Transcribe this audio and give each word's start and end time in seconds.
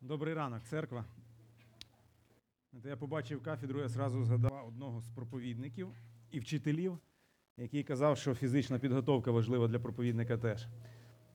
Добрий 0.00 0.34
ранок, 0.34 0.62
церква. 0.62 1.04
Я 2.84 2.96
побачив 2.96 3.42
кафедру, 3.42 3.80
я 3.80 3.88
зразу 3.88 4.24
згадав 4.24 4.64
одного 4.68 5.00
з 5.00 5.08
проповідників 5.08 5.88
і 6.30 6.40
вчителів, 6.40 6.98
який 7.56 7.82
казав, 7.82 8.18
що 8.18 8.34
фізична 8.34 8.78
підготовка 8.78 9.30
важлива 9.30 9.68
для 9.68 9.78
проповідника 9.78 10.38
теж. 10.38 10.66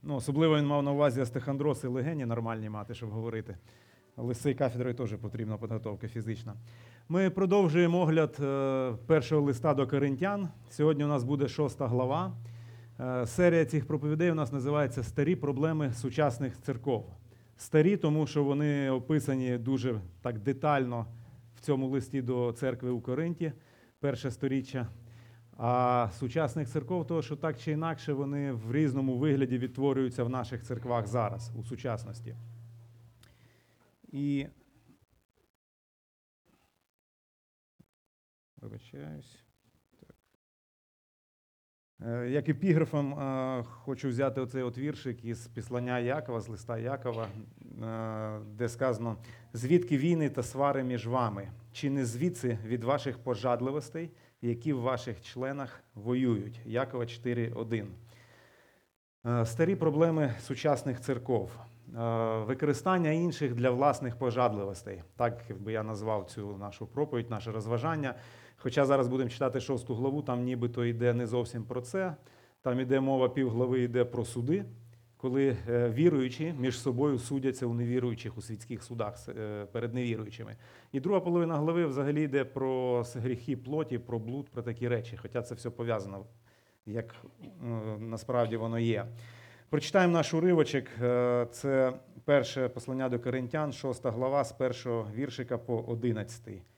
Ну, 0.04 0.16
особливо 0.16 0.58
він 0.58 0.68
мав 0.68 0.84
на 0.84 0.92
увазі 0.92 1.22
астехандроз 1.22 1.84
і 1.84 1.88
легені 1.88 2.26
нормальні 2.26 2.70
мати, 2.70 2.94
щоб 2.94 3.10
говорити. 3.10 3.58
Але 4.16 4.34
з 4.34 4.42
цією 4.42 4.58
кафедрою 4.58 4.96
теж 4.96 5.16
потрібна 5.16 5.58
підготовка 5.58 6.08
фізична. 6.08 6.56
Ми 7.10 7.30
продовжуємо 7.30 8.00
огляд 8.00 8.38
е, 8.40 8.94
першого 9.08 9.42
листа 9.42 9.74
до 9.74 9.88
Коринтян. 9.88 10.50
Сьогодні 10.70 11.04
у 11.04 11.08
нас 11.08 11.24
буде 11.24 11.48
шоста 11.48 11.88
глава. 11.88 12.38
Е, 13.00 13.28
Серія 13.28 13.66
цих 13.66 13.88
проповідей 13.88 14.32
у 14.32 14.36
нас 14.36 14.52
називається 14.52 15.04
Старі 15.04 15.36
проблеми 15.36 15.94
сучасних 15.94 16.62
церков. 16.62 17.23
Старі, 17.58 17.98
тому 17.98 18.28
що 18.28 18.44
вони 18.44 18.90
описані 18.90 19.58
дуже 19.58 20.02
так 20.22 20.40
детально 20.40 21.08
в 21.56 21.60
цьому 21.60 21.88
листі 21.88 22.22
до 22.22 22.52
церкви 22.52 22.90
у 22.90 23.02
Коринті, 23.02 23.54
перше 24.00 24.32
сторіччя. 24.32 24.88
А 25.58 26.10
сучасних 26.20 26.68
церков, 26.68 27.08
того, 27.08 27.22
що 27.22 27.36
так 27.36 27.60
чи 27.60 27.72
інакше 27.72 28.14
вони 28.14 28.52
в 28.52 28.72
різному 28.72 29.18
вигляді 29.18 29.58
відтворюються 29.58 30.24
в 30.24 30.30
наших 30.30 30.64
церквах 30.64 31.08
зараз, 31.08 31.52
у 31.56 31.64
сучасності. 31.64 32.36
І 34.12 34.48
вибачаюсь. 38.62 39.43
Е, 42.02 42.30
Як 42.30 42.50
епіграфом 42.50 43.14
е, 43.14 43.64
хочу 43.64 44.10
взяти 44.10 44.42
оцей 44.42 44.64
от 44.64 44.78
віршик 44.78 45.26
із 45.26 45.48
післання 45.48 46.00
Якова, 46.00 46.42
з 46.42 46.48
листа 46.48 46.78
Якова, 46.78 47.28
е, 47.84 48.40
де 48.58 48.70
сказано: 48.70 49.18
звідки 49.54 49.98
війни 49.98 50.30
та 50.30 50.44
свари 50.44 50.84
між 50.84 51.08
вами? 51.08 51.48
Чи 51.72 51.90
не 51.90 52.06
звідси 52.06 52.58
від 52.66 52.84
ваших 52.84 53.18
пожадливостей, 53.20 54.12
які 54.42 54.74
в 54.74 54.82
ваших 54.82 55.22
членах 55.22 55.84
воюють? 55.96 56.62
Якова 56.66 57.04
4.1. 57.04 57.86
Е, 59.26 59.46
Старі 59.46 59.76
проблеми 59.76 60.34
сучасних 60.42 61.02
церков. 61.02 61.52
Використання 62.48 63.10
інших 63.12 63.56
для 63.56 63.70
власних 63.70 64.16
пожадливостей. 64.16 65.04
Так 65.16 65.44
би 65.60 65.72
я 65.72 65.84
назвав 65.84 66.26
цю 66.26 66.58
нашу 66.58 66.88
проповідь, 66.88 67.30
наше 67.30 67.52
розважання. 67.52 68.16
Хоча 68.64 68.86
зараз 68.86 69.08
будемо 69.08 69.30
читати 69.30 69.60
шосту 69.60 69.96
главу, 69.96 70.22
там 70.22 70.44
нібито 70.44 70.86
йде 70.86 71.14
не 71.14 71.28
зовсім 71.28 71.64
про 71.64 71.82
це. 71.82 72.16
Там 72.62 72.80
йде 72.80 73.00
мова 73.00 73.30
півглави 73.30 73.82
йде 73.82 74.06
про 74.06 74.26
суди, 74.26 74.66
коли 75.18 75.58
е, 75.70 75.90
віруючі 75.90 76.54
між 76.60 76.80
собою 76.80 77.20
судяться 77.20 77.66
у 77.66 77.74
невіруючих 77.74 78.38
у 78.38 78.42
світських 78.42 78.84
судах 78.84 79.16
е, 79.30 79.66
перед 79.72 79.94
невіруючими. 79.94 80.56
І 80.92 81.00
друга 81.00 81.20
половина 81.20 81.58
глави 81.58 81.86
взагалі 81.86 82.24
йде 82.24 82.46
про 82.46 83.04
гріхи 83.16 83.58
плоті, 83.58 83.98
про 83.98 84.20
блуд, 84.20 84.50
про 84.50 84.62
такі 84.62 84.88
речі. 84.88 85.18
Хоча 85.22 85.42
це 85.42 85.56
все 85.56 85.70
пов'язано, 85.70 86.26
як 86.86 87.16
насправді 88.00 88.58
воно 88.58 88.80
є. 88.80 89.06
Прочитаємо 89.70 90.14
наш 90.14 90.34
уривочок. 90.34 90.86
Е, 91.02 91.48
Це 91.52 91.94
перше 92.26 92.70
послання 92.70 93.10
до 93.10 93.20
Коринтян, 93.20 93.74
6 93.74 94.06
глава, 94.06 94.44
з 94.44 94.52
першого 94.52 95.08
віршика 95.16 95.58
по 95.58 95.78
11. 95.78 96.73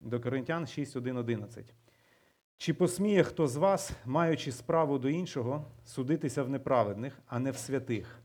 До 0.00 0.20
Коринтян 0.20 0.66
6, 0.66 0.96
1, 0.96 1.16
11. 1.16 1.74
Чи 2.56 2.74
посміє 2.74 3.22
хто 3.22 3.48
з 3.48 3.56
вас, 3.56 3.92
маючи 4.04 4.52
справу 4.52 4.98
до 4.98 5.08
іншого, 5.08 5.64
судитися 5.84 6.42
в 6.42 6.48
неправедних, 6.48 7.18
а 7.26 7.38
не 7.38 7.50
в 7.50 7.56
святих? 7.56 8.18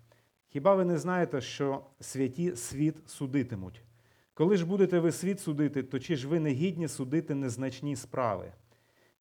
Хіба 0.47 0.75
ви 0.75 0.85
не 0.85 0.97
знаєте, 0.97 1.41
що 1.41 1.83
святі 1.99 2.55
світ 2.55 3.09
судитимуть? 3.09 3.81
Коли 4.33 4.57
ж 4.57 4.65
будете 4.65 4.99
ви 4.99 5.11
світ 5.11 5.39
судити, 5.39 5.83
то 5.83 5.99
чи 5.99 6.15
ж 6.15 6.27
ви 6.27 6.39
не 6.39 6.49
гідні 6.49 6.87
судити 6.87 7.35
незначні 7.35 7.95
справи? 7.95 8.53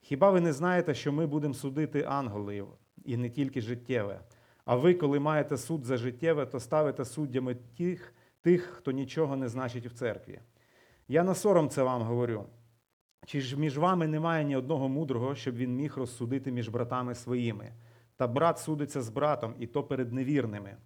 Хіба 0.01 0.31
ви 0.31 0.41
не 0.41 0.53
знаєте, 0.53 0.94
що 0.94 1.12
ми 1.12 1.27
будемо 1.27 1.55
судити 1.55 2.03
ангелів 2.09 2.69
і 3.05 3.17
не 3.17 3.31
тільки 3.31 3.61
життєве? 3.61 4.21
А 4.65 4.77
ви, 4.77 4.94
коли 4.94 5.21
маєте 5.21 5.56
суд 5.56 5.84
за 5.84 5.97
життєве, 5.97 6.47
то 6.47 6.61
ставите 6.61 7.05
суддями 7.05 7.56
тих, 7.77 8.15
тих, 8.41 8.62
хто 8.62 8.93
нічого 8.93 9.37
не 9.37 9.49
значить 9.49 9.87
в 9.87 9.93
церкві. 9.93 10.41
Я 11.10 11.25
на 11.25 11.34
сором 11.34 11.69
це 11.69 11.82
вам 11.82 12.03
говорю. 12.03 12.44
Чи 13.26 13.41
ж 13.41 13.56
між 13.56 13.78
вами 13.78 14.06
немає 14.06 14.44
ні 14.44 14.56
одного 14.56 14.88
мудрого, 14.88 15.34
щоб 15.34 15.54
він 15.54 15.76
міг 15.76 15.97
розсудити 15.97 16.53
між 16.53 16.69
братами 16.69 17.15
своїми? 17.15 17.72
Та 18.16 18.26
брат 18.26 18.59
судиться 18.59 19.03
з 19.03 19.09
братом, 19.09 19.54
і 19.59 19.66
то 19.66 19.82
перед 19.84 20.12
невірними. 20.12 20.76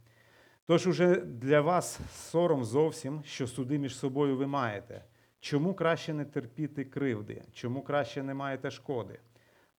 Тож 0.66 0.86
уже 0.86 1.16
для 1.20 1.60
вас 1.60 2.00
сором 2.12 2.64
зовсім, 2.64 3.22
що 3.24 3.46
суди 3.46 3.78
між 3.78 3.96
собою 3.96 4.36
ви 4.36 4.46
маєте. 4.46 5.04
Чому 5.40 5.74
краще 5.74 6.14
не 6.14 6.24
терпіти 6.24 6.84
кривди? 6.84 7.42
Чому 7.52 7.82
краще 7.82 8.22
не 8.22 8.34
маєте 8.34 8.70
шкоди? 8.70 9.18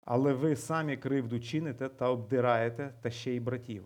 Але 0.02 0.34
ви 0.34 0.56
самі 0.56 0.98
кривду 0.98 1.40
чините 1.40 1.90
та 1.90 2.10
обдираєте, 2.10 2.94
та 3.02 3.12
ще 3.12 3.32
й 3.32 3.40
братів. 3.40 3.84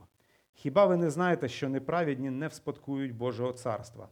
Хіба 0.53 0.85
ви 0.85 0.97
не 0.97 1.09
знаєте, 1.09 1.47
що 1.47 1.69
неправедні 1.69 2.29
не 2.29 2.47
вспадкують 2.47 3.15
Божого 3.15 3.53
царства? 3.53 4.09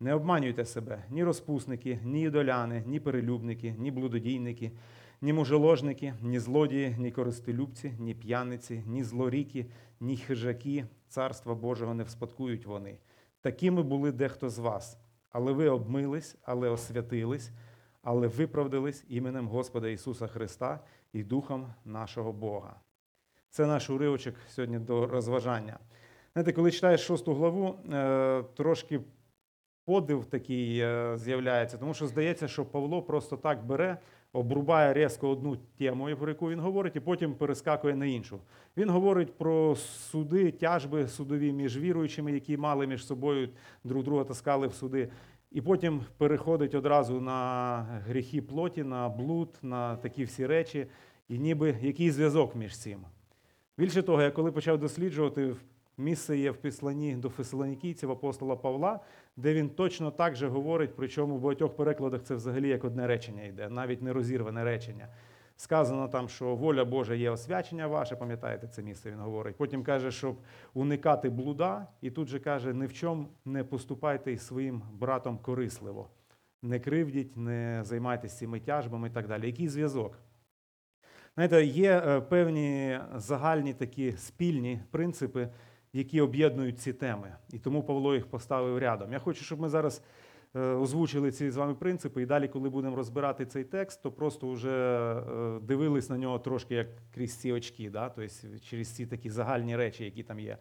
Не 0.00 0.14
обманюйте 0.14 0.64
себе 0.64 1.04
ні 1.10 1.24
розпусники, 1.24 2.00
ні 2.04 2.22
ідоляни, 2.22 2.82
ні 2.86 3.00
перелюбники, 3.00 3.74
ні 3.78 3.90
блудодійники, 3.90 4.72
ні 5.20 5.32
мужеложники, 5.32 6.14
ні 6.22 6.38
злодії, 6.38 6.96
ні 6.98 7.10
користолюбці, 7.10 7.92
ні 7.98 8.14
п'яниці, 8.14 8.82
ні 8.86 9.04
злоріки, 9.04 9.66
ні 10.00 10.16
хижаки. 10.16 10.84
Царства 11.08 11.54
Божого 11.54 11.94
не 11.94 12.02
вспадкують 12.02 12.66
вони. 12.66 12.98
Такими 13.40 13.82
були 13.82 14.12
дехто 14.12 14.48
з 14.48 14.58
вас. 14.58 14.98
Але 15.30 15.52
ви 15.52 15.68
обмились, 15.68 16.36
але 16.42 16.68
освятились, 16.68 17.50
але 18.02 18.26
виправдались 18.26 19.04
іменем 19.08 19.48
Господа 19.48 19.88
Ісуса 19.88 20.26
Христа 20.26 20.80
і 21.12 21.22
Духом 21.22 21.74
нашого 21.84 22.32
Бога. 22.32 22.80
Це 23.50 23.66
наш 23.66 23.90
уривочок 23.90 24.34
сьогодні 24.48 24.78
до 24.78 25.06
розважання. 25.06 25.78
Знаєте, 26.32 26.52
коли 26.52 26.70
читаєш 26.70 27.00
шосту 27.00 27.34
главу, 27.34 27.74
е, 27.92 28.42
трошки 28.54 29.00
подив 29.88 30.24
такий 30.24 30.78
е, 30.78 31.16
з'являється, 31.16 31.78
тому 31.78 31.94
що 31.94 32.06
здається, 32.06 32.48
що 32.48 32.64
Павло 32.64 33.02
просто 33.02 33.36
так 33.36 33.66
бере, 33.66 33.98
обрубає 34.32 34.94
різко 34.94 35.28
одну 35.28 35.56
тему, 35.56 36.08
про 36.18 36.28
яку 36.28 36.50
він 36.50 36.60
говорить, 36.60 36.96
і 36.96 37.00
потім 37.00 37.34
перескакує 37.34 37.96
на 37.96 38.06
іншу. 38.06 38.40
Він 38.76 38.90
говорить 38.90 39.38
про 39.38 39.76
суди, 39.76 40.50
тяжби 40.50 41.08
судові 41.08 41.52
між 41.52 41.78
віруючими, 41.78 42.32
які 42.32 42.56
мали 42.56 42.86
між 42.86 43.06
собою 43.06 43.48
друг 43.84 44.04
друга 44.04 44.24
таскали 44.24 44.66
в 44.66 44.74
суди. 44.74 45.08
І 45.50 45.60
потім 45.60 46.00
переходить 46.16 46.74
одразу 46.74 47.20
на 47.20 47.78
гріхи 48.08 48.42
плоті, 48.42 48.84
на 48.84 49.08
блуд, 49.08 49.58
на 49.62 49.96
такі 49.96 50.24
всі 50.24 50.46
речі, 50.46 50.86
і 51.28 51.38
ніби 51.38 51.76
який 51.82 52.10
зв'язок 52.10 52.56
між 52.56 52.78
цим. 52.78 52.98
Більше 53.78 54.02
того, 54.02 54.22
я 54.22 54.30
коли 54.30 54.52
почав 54.52 54.78
досліджувати, 54.78 55.54
місце 55.98 56.38
є 56.38 56.50
в 56.50 56.56
післанні 56.56 57.16
до 57.16 57.28
фесалонікійців 57.28 58.10
апостола 58.10 58.56
Павла, 58.56 59.00
де 59.36 59.54
він 59.54 59.70
точно 59.70 60.10
так 60.10 60.36
же 60.36 60.48
говорить, 60.48 60.90
причому 60.96 61.36
в 61.36 61.40
багатьох 61.40 61.76
перекладах 61.76 62.22
це 62.22 62.34
взагалі 62.34 62.68
як 62.68 62.84
одне 62.84 63.06
речення 63.06 63.44
йде, 63.44 63.68
навіть 63.68 64.02
не 64.02 64.12
розірване 64.12 64.64
речення. 64.64 65.08
Сказано 65.56 66.08
там, 66.08 66.28
що 66.28 66.56
воля 66.56 66.84
Божа 66.84 67.14
є 67.14 67.30
освячення 67.30 67.86
ваше, 67.86 68.16
пам'ятаєте 68.16 68.68
це 68.68 68.82
місце, 68.82 69.10
він 69.10 69.18
говорить. 69.18 69.56
Потім 69.56 69.84
каже, 69.84 70.10
щоб 70.10 70.36
уникати 70.74 71.30
блуда, 71.30 71.86
і 72.00 72.10
тут 72.10 72.28
же 72.28 72.38
каже, 72.38 72.74
ні 72.74 72.86
в 72.86 72.92
чому 72.92 73.26
не 73.44 73.64
поступайте 73.64 74.32
із 74.32 74.46
своїм 74.46 74.82
братом 74.92 75.38
корисливо. 75.38 76.08
Не 76.62 76.80
кривдіть, 76.80 77.36
не 77.36 77.80
займайтеся 77.84 78.38
цими 78.38 78.60
тяжбами 78.60 79.08
і 79.08 79.10
так 79.10 79.28
далі. 79.28 79.46
Який 79.46 79.68
зв'язок? 79.68 80.18
Знаєте, 81.34 81.64
є 81.64 82.02
е, 82.06 82.20
певні 82.20 83.00
загальні 83.14 83.74
такі 83.74 84.12
спільні 84.12 84.80
принципи, 84.90 85.48
які 85.92 86.20
об'єднують 86.20 86.78
ці 86.78 86.92
теми. 86.92 87.32
І 87.52 87.58
тому 87.58 87.82
Павло 87.82 88.14
їх 88.14 88.26
поставив 88.26 88.78
рядом. 88.78 89.12
Я 89.12 89.18
хочу, 89.18 89.44
щоб 89.44 89.60
ми 89.60 89.68
зараз 89.68 90.02
е, 90.56 90.60
озвучили 90.60 91.30
ці 91.30 91.50
з 91.50 91.56
вами 91.56 91.74
принципи, 91.74 92.22
і 92.22 92.26
далі, 92.26 92.48
коли 92.48 92.68
будемо 92.68 92.96
розбирати 92.96 93.46
цей 93.46 93.64
текст, 93.64 94.02
то 94.02 94.12
просто 94.12 94.50
вже 94.50 94.70
е, 94.70 95.60
дивились 95.62 96.10
на 96.10 96.18
нього 96.18 96.38
трошки 96.38 96.74
як 96.74 96.86
крізь 97.14 97.36
ці 97.36 97.52
очки, 97.52 97.90
да? 97.90 98.08
тобто 98.08 98.32
через 98.70 98.88
ці 98.88 99.06
такі 99.06 99.30
загальні 99.30 99.76
речі, 99.76 100.04
які 100.04 100.22
там 100.22 100.40
є. 100.40 100.58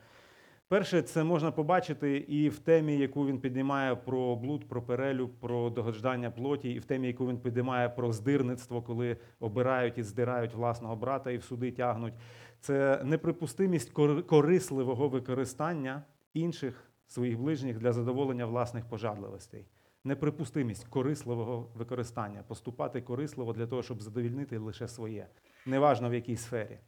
Перше, 0.69 1.01
це 1.01 1.23
можна 1.23 1.51
побачити 1.51 2.17
і 2.17 2.49
в 2.49 2.59
темі, 2.59 2.97
яку 2.97 3.27
він 3.27 3.39
піднімає 3.39 3.95
про 3.95 4.35
блуд, 4.35 4.67
про 4.67 4.81
перелюб, 4.81 5.31
про 5.39 5.69
догоджання 5.69 6.31
плоті, 6.31 6.69
і 6.69 6.79
в 6.79 6.85
темі, 6.85 7.07
яку 7.07 7.27
він 7.27 7.37
піднімає 7.37 7.89
про 7.89 8.11
здирництво, 8.11 8.81
коли 8.81 9.17
обирають 9.39 9.97
і 9.97 10.03
здирають 10.03 10.53
власного 10.53 10.95
брата 10.95 11.31
і 11.31 11.37
в 11.37 11.43
суди 11.43 11.71
тягнуть. 11.71 12.13
Це 12.61 13.01
неприпустимість 13.03 13.91
корисливого 14.27 15.09
використання 15.09 16.03
інших 16.33 16.83
своїх 17.07 17.39
ближніх 17.39 17.77
для 17.77 17.93
задоволення 17.93 18.45
власних 18.45 18.85
пожадливостей. 18.85 19.65
Неприпустимість 20.03 20.87
корисливого 20.87 21.71
використання, 21.75 22.43
поступати 22.47 23.01
корисливо 23.01 23.53
для 23.53 23.67
того, 23.67 23.83
щоб 23.83 24.01
задовільнити 24.01 24.57
лише 24.57 24.87
своє, 24.87 25.27
неважно 25.65 26.09
в 26.09 26.13
якій 26.13 26.35
сфері. 26.35 26.79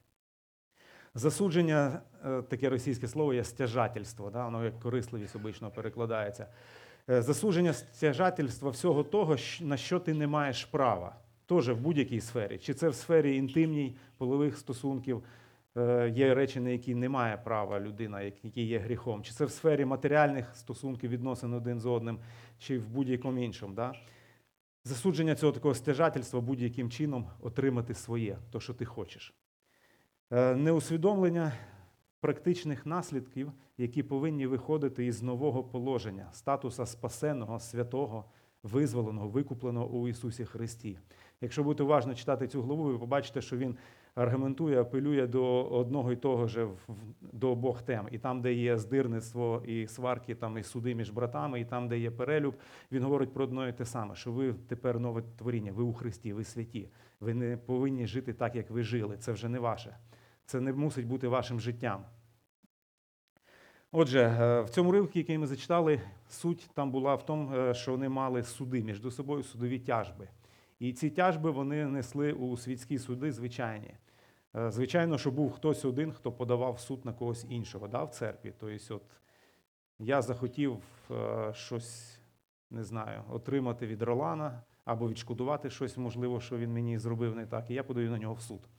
Засудження, 1.16 2.02
е, 2.26 2.42
таке 2.42 2.70
російське 2.70 3.08
слово 3.08 3.34
є 3.34 3.44
стяжательство, 3.44 4.30
да? 4.30 4.46
воно 4.46 4.66
як 4.66 4.80
корисливість 4.80 5.36
обично 5.36 5.72
перекладається. 5.72 6.48
Е, 7.10 7.22
Засудження 7.22 7.74
стяжательства 7.74 8.70
всього 8.70 9.04
того, 9.04 9.36
на 9.62 9.78
що 9.78 10.00
ти 10.00 10.14
не 10.14 10.28
маєш 10.28 10.66
права, 10.66 11.16
теж 11.46 11.70
в 11.70 11.78
будь-якій 11.78 12.22
сфері. 12.22 12.58
Чи 12.58 12.74
це 12.74 12.90
в 12.90 12.96
сфері 12.96 13.36
інтимній, 13.36 13.98
полових 14.18 14.58
стосунків, 14.58 15.24
є 16.16 16.34
речі, 16.34 16.60
на 16.60 16.70
які 16.70 16.96
не 16.96 17.10
має 17.10 17.38
права 17.38 17.80
людина, 17.80 18.22
які 18.22 18.66
є 18.66 18.80
гріхом, 18.80 19.24
чи 19.24 19.32
це 19.32 19.46
в 19.46 19.52
сфері 19.52 19.86
матеріальних 19.86 20.56
стосунків 20.56 21.10
відносин 21.10 21.54
один 21.54 21.80
з 21.80 21.86
одним, 21.86 22.20
чи 22.60 22.80
в 22.80 22.88
будь-якому 22.88 23.40
іншому. 23.40 23.74
Да? 23.74 23.94
Засудження 24.84 25.36
цього 25.36 25.52
такого 25.52 25.74
стяжательства 25.74 26.42
будь-яким 26.42 26.90
чином 26.90 27.28
отримати 27.42 27.94
своє, 27.94 28.38
то, 28.52 28.60
що 28.60 28.74
ти 28.74 28.86
хочеш. 28.86 29.34
Е, 30.32 30.56
Неусвідомлення 30.56 31.52
практичних 32.20 32.86
наслідків, 32.86 33.52
які 33.78 34.04
повинні 34.04 34.48
виходити 34.48 35.06
із 35.06 35.22
нового 35.22 35.64
положення, 35.64 36.28
статуса 36.32 36.86
спасеного, 36.86 37.60
святого, 37.60 38.26
визволеного, 38.64 39.28
викупленого 39.28 39.88
у 39.88 40.08
Ісусі 40.08 40.46
Христі. 40.46 41.00
Якщо 41.42 41.64
будете 41.64 41.84
уважно 41.84 42.16
читати 42.16 42.48
цю 42.48 42.62
главу, 42.62 42.84
ви 42.84 43.00
побачите, 43.00 43.42
що 43.42 43.58
він 43.58 43.78
аргументує, 44.16 44.82
апелює 44.82 45.28
до 45.28 45.64
одного 45.64 46.12
і 46.12 46.16
того 46.16 46.48
ж 46.48 46.68
до 47.22 47.52
обох 47.52 47.82
тем. 47.82 48.08
І 48.12 48.18
там, 48.18 48.42
де 48.42 48.54
є 48.54 48.78
здирництво 48.78 49.64
і 49.66 49.88
сварки, 49.88 50.36
там 50.36 50.58
і 50.58 50.64
суди 50.64 50.96
між 50.96 51.10
братами, 51.10 51.62
і 51.62 51.66
там, 51.66 51.88
де 51.88 52.00
є 52.00 52.12
перелюб, 52.12 52.56
він 52.92 53.04
говорить 53.04 53.34
про 53.34 53.44
одно 53.44 53.68
і 53.68 53.74
те 53.74 53.86
саме, 53.86 54.16
що 54.16 54.32
ви 54.32 54.54
тепер 54.68 55.00
нове 55.00 55.24
творіння, 55.38 55.72
ви 55.72 55.84
у 55.84 55.94
Христі, 55.94 56.34
ви 56.34 56.44
святі. 56.44 56.90
Ви 57.20 57.34
не 57.34 57.58
повинні 57.58 58.08
жити 58.08 58.34
так, 58.34 58.56
як 58.56 58.70
ви 58.70 58.84
жили. 58.84 59.18
Це 59.18 59.32
вже 59.32 59.50
не 59.50 59.60
ваше. 59.60 59.98
Це 60.46 60.62
не 60.62 60.74
мусить 60.74 61.08
бути 61.08 61.28
вашим 61.28 61.60
життям. 61.60 62.04
Отже, 63.92 64.20
е, 64.20 64.62
в 64.62 64.70
цьому 64.70 64.92
ривку, 64.92 65.12
який 65.20 65.38
ми 65.38 65.48
зачитали, 65.48 66.02
суть 66.30 66.70
там 66.74 66.92
була 66.92 67.16
в 67.16 67.26
тому, 67.26 67.56
е, 67.56 67.74
що 67.74 67.92
вони 67.92 68.10
мали 68.10 68.44
суди 68.44 68.84
між 68.84 69.02
собою, 69.02 69.44
судові 69.44 69.80
тяжби. 69.80 70.28
І 70.80 70.94
ці 70.94 71.10
тяжби 71.10 71.52
вони 71.52 71.86
несли 71.86 72.34
у 72.34 72.58
світські 72.58 72.98
суди 72.98 73.32
звичайні. 73.32 73.96
Е, 74.56 74.72
Звичайно, 74.72 75.18
що 75.18 75.32
був 75.32 75.52
хтось 75.52 75.86
один, 75.86 76.12
хто 76.12 76.32
подавав 76.32 76.80
суд 76.80 77.06
на 77.06 77.14
когось 77.14 77.46
іншого 77.50 77.88
да, 77.88 78.04
в 78.04 78.10
церкві. 78.10 78.54
Тобто, 78.60 78.96
от 78.96 79.04
я 80.00 80.22
захотів 80.22 80.78
е, 81.12 81.54
щось, 81.54 82.20
не 82.70 82.84
знаю, 82.84 83.24
отримати 83.30 83.88
від 83.88 84.02
Ролана 84.02 84.64
або 84.86 85.10
відшкодувати 85.10 85.70
щось, 85.70 85.98
можливо, 85.98 86.40
що 86.40 86.58
він 86.58 86.74
мені 86.74 86.98
зробив 86.98 87.36
не 87.36 87.46
так, 87.46 87.70
і 87.70 87.74
я 87.74 87.84
подаю 87.84 88.12
на 88.12 88.18
нього 88.18 88.34
в 88.34 88.42
суд. 88.42 88.70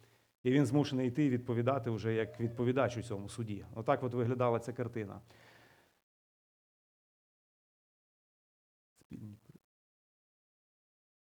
І 0.43 0.51
він 0.51 0.67
змушений 0.67 1.09
йти 1.09 1.25
і 1.25 1.31
відповідати 1.31 1.91
вже 1.91 2.15
як 2.15 2.41
відповідач 2.41 2.97
у 2.97 3.03
цьому 3.03 3.29
суді. 3.29 3.65
Отак 3.75 4.03
от 4.03 4.15
виглядала 4.15 4.59
ця 4.59 4.73
картина. 4.73 5.21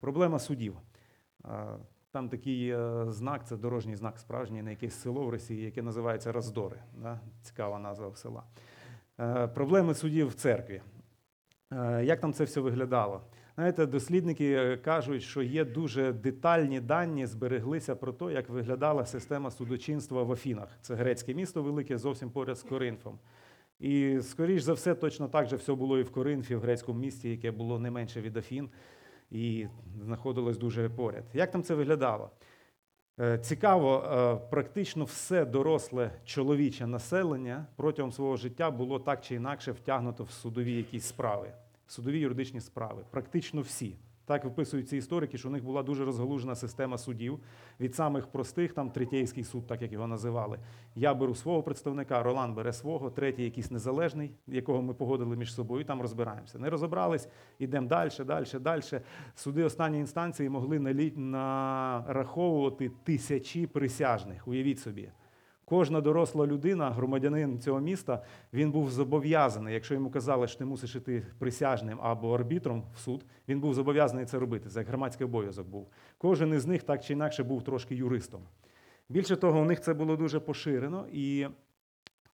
Проблема 0.04 0.40
судів. 0.40 0.76
Там 2.12 2.30
такий 2.30 2.70
е, 2.70 3.06
знак, 3.08 3.48
це 3.48 3.58
дорожній 3.58 3.96
знак 3.96 4.20
справжній 4.20 4.62
на 4.62 4.70
якесь 4.70 4.94
село 4.94 5.24
в 5.26 5.30
Росії, 5.30 5.66
яке 5.66 5.82
називається 5.82 6.32
Роздори. 6.32 6.76
Цікава 7.42 7.80
назва 7.80 8.16
села. 8.16 8.44
Е, 9.20 9.48
Проблеми 9.48 9.94
судів 9.94 10.28
в 10.28 10.34
церкві. 10.34 10.82
Е, 11.74 12.04
Як 12.06 12.20
там 12.20 12.34
це 12.34 12.44
все 12.44 12.62
виглядало? 12.62 13.22
Знаєте, 13.56 13.86
дослідники 13.86 14.78
кажуть, 14.78 15.24
що 15.24 15.42
є 15.42 15.66
дуже 15.66 16.14
детальні 16.14 16.80
дані, 16.80 17.26
збереглися 17.26 17.96
про 17.96 18.14
те, 18.14 18.26
як 18.26 18.50
виглядала 18.50 19.06
система 19.06 19.52
судочинства 19.52 20.24
в 20.24 20.32
Афінах. 20.32 20.68
Це 20.82 20.96
грецьке 20.96 21.34
місто 21.34 21.64
велике, 21.64 21.98
зовсім 21.98 22.32
поряд 22.32 22.58
з 22.58 22.64
Коринфом. 22.64 23.20
І, 23.80 24.20
скоріш 24.22 24.62
за 24.62 24.74
все, 24.74 24.96
точно 24.96 25.28
так 25.28 25.48
же 25.48 25.56
все 25.56 25.74
було 25.74 26.00
і 26.00 26.04
в 26.04 26.12
Коринфі, 26.12 26.56
в 26.56 26.62
грецькому 26.62 27.00
місті, 27.00 27.30
яке 27.30 27.52
було 27.52 27.80
не 27.80 27.92
менше 27.92 28.22
від 28.22 28.38
Афін, 28.38 28.70
і 29.34 29.68
знаходилось 30.02 30.58
дуже 30.58 30.90
поряд. 30.90 31.24
Як 31.34 31.52
там 31.52 31.64
це 31.64 31.76
виглядало? 31.76 32.30
Е, 33.20 33.38
Цікаво, 33.38 34.04
е, 34.06 34.50
практично 34.50 35.04
все 35.04 35.46
доросле 35.46 36.12
чоловіче 36.26 36.88
населення 36.88 37.66
протягом 37.76 38.12
свого 38.12 38.38
життя 38.38 38.72
було 38.72 39.00
так 39.00 39.22
чи 39.22 39.36
інакше 39.36 39.72
втягнуто 39.72 40.24
в 40.24 40.32
судові 40.32 40.74
якісь 40.74 41.06
справи, 41.06 41.54
в 41.88 41.92
судові 41.92 42.20
юридичні 42.20 42.62
справи. 42.62 43.06
Практично 43.12 43.62
всі. 43.62 43.96
Так 44.26 44.44
виписують 44.44 44.90
ці 44.90 44.98
історики, 44.98 45.38
що 45.38 45.50
у 45.50 45.52
них 45.52 45.64
була 45.64 45.84
дуже 45.84 46.06
розгалужена 46.06 46.56
система 46.56 46.98
судів 46.98 47.40
від 47.80 47.96
самих 47.96 48.28
простих, 48.28 48.74
там 48.74 48.90
третєйський 48.90 49.44
суд, 49.44 49.68
так 49.68 49.82
як 49.82 49.92
його 49.92 50.08
називали. 50.08 50.60
Я 50.96 51.14
беру 51.14 51.36
свого 51.36 51.64
представника, 51.64 52.24
Ролан 52.24 52.54
бере 52.54 52.74
свого, 52.74 53.10
третій 53.10 53.44
якийсь 53.44 53.72
незалежний, 53.72 54.32
якого 54.48 54.82
ми 54.82 54.94
погодили 54.94 55.36
між 55.36 55.54
собою, 55.54 55.86
там 55.86 56.02
розбираємося. 56.02 56.60
Не 56.60 56.70
розібрались, 56.70 57.28
йдемо 57.60 57.88
далі, 57.88 58.10
далі, 58.26 58.46
далі. 58.62 58.82
Суди 59.36 59.64
останньої 59.64 60.02
інстанції 60.02 60.50
могли 60.50 60.80
нараховувати 61.16 62.92
тисячі 63.04 63.68
присяжних. 63.68 64.48
Уявіть 64.48 64.80
собі. 64.80 65.10
Кожна 65.66 66.02
доросла 66.02 66.48
людина, 66.48 66.92
громадянин 66.92 67.60
цього 67.60 67.80
міста, 67.80 68.24
він 68.54 68.72
був 68.72 68.92
зобов'язаний, 68.92 69.74
якщо 69.74 69.94
йому 69.94 70.10
казали, 70.10 70.48
що 70.48 70.60
ти 70.60 70.66
мусиш 70.66 70.96
іти 70.96 71.26
присяжним 71.40 72.00
або 72.02 72.36
арбітром 72.36 72.84
в 72.96 73.00
суд, 73.00 73.26
він 73.48 73.60
був 73.60 73.74
зобов'язаний 73.74 74.26
це 74.26 74.40
робити. 74.40 74.70
Це 74.70 74.80
як 74.80 74.88
громадський 74.88 75.26
обов'язок 75.26 75.68
був. 75.68 75.88
Кожен 76.18 76.54
із 76.54 76.66
них 76.66 76.84
так 76.84 77.04
чи 77.04 77.14
інакше 77.14 77.44
був 77.44 77.64
трошки 77.64 77.96
юристом. 77.96 78.42
Більше 79.10 79.36
того, 79.36 79.62
у 79.62 79.66
них 79.66 79.82
це 79.82 79.94
було 79.94 80.16
дуже 80.16 80.40
поширено, 80.40 81.06
і 81.12 81.48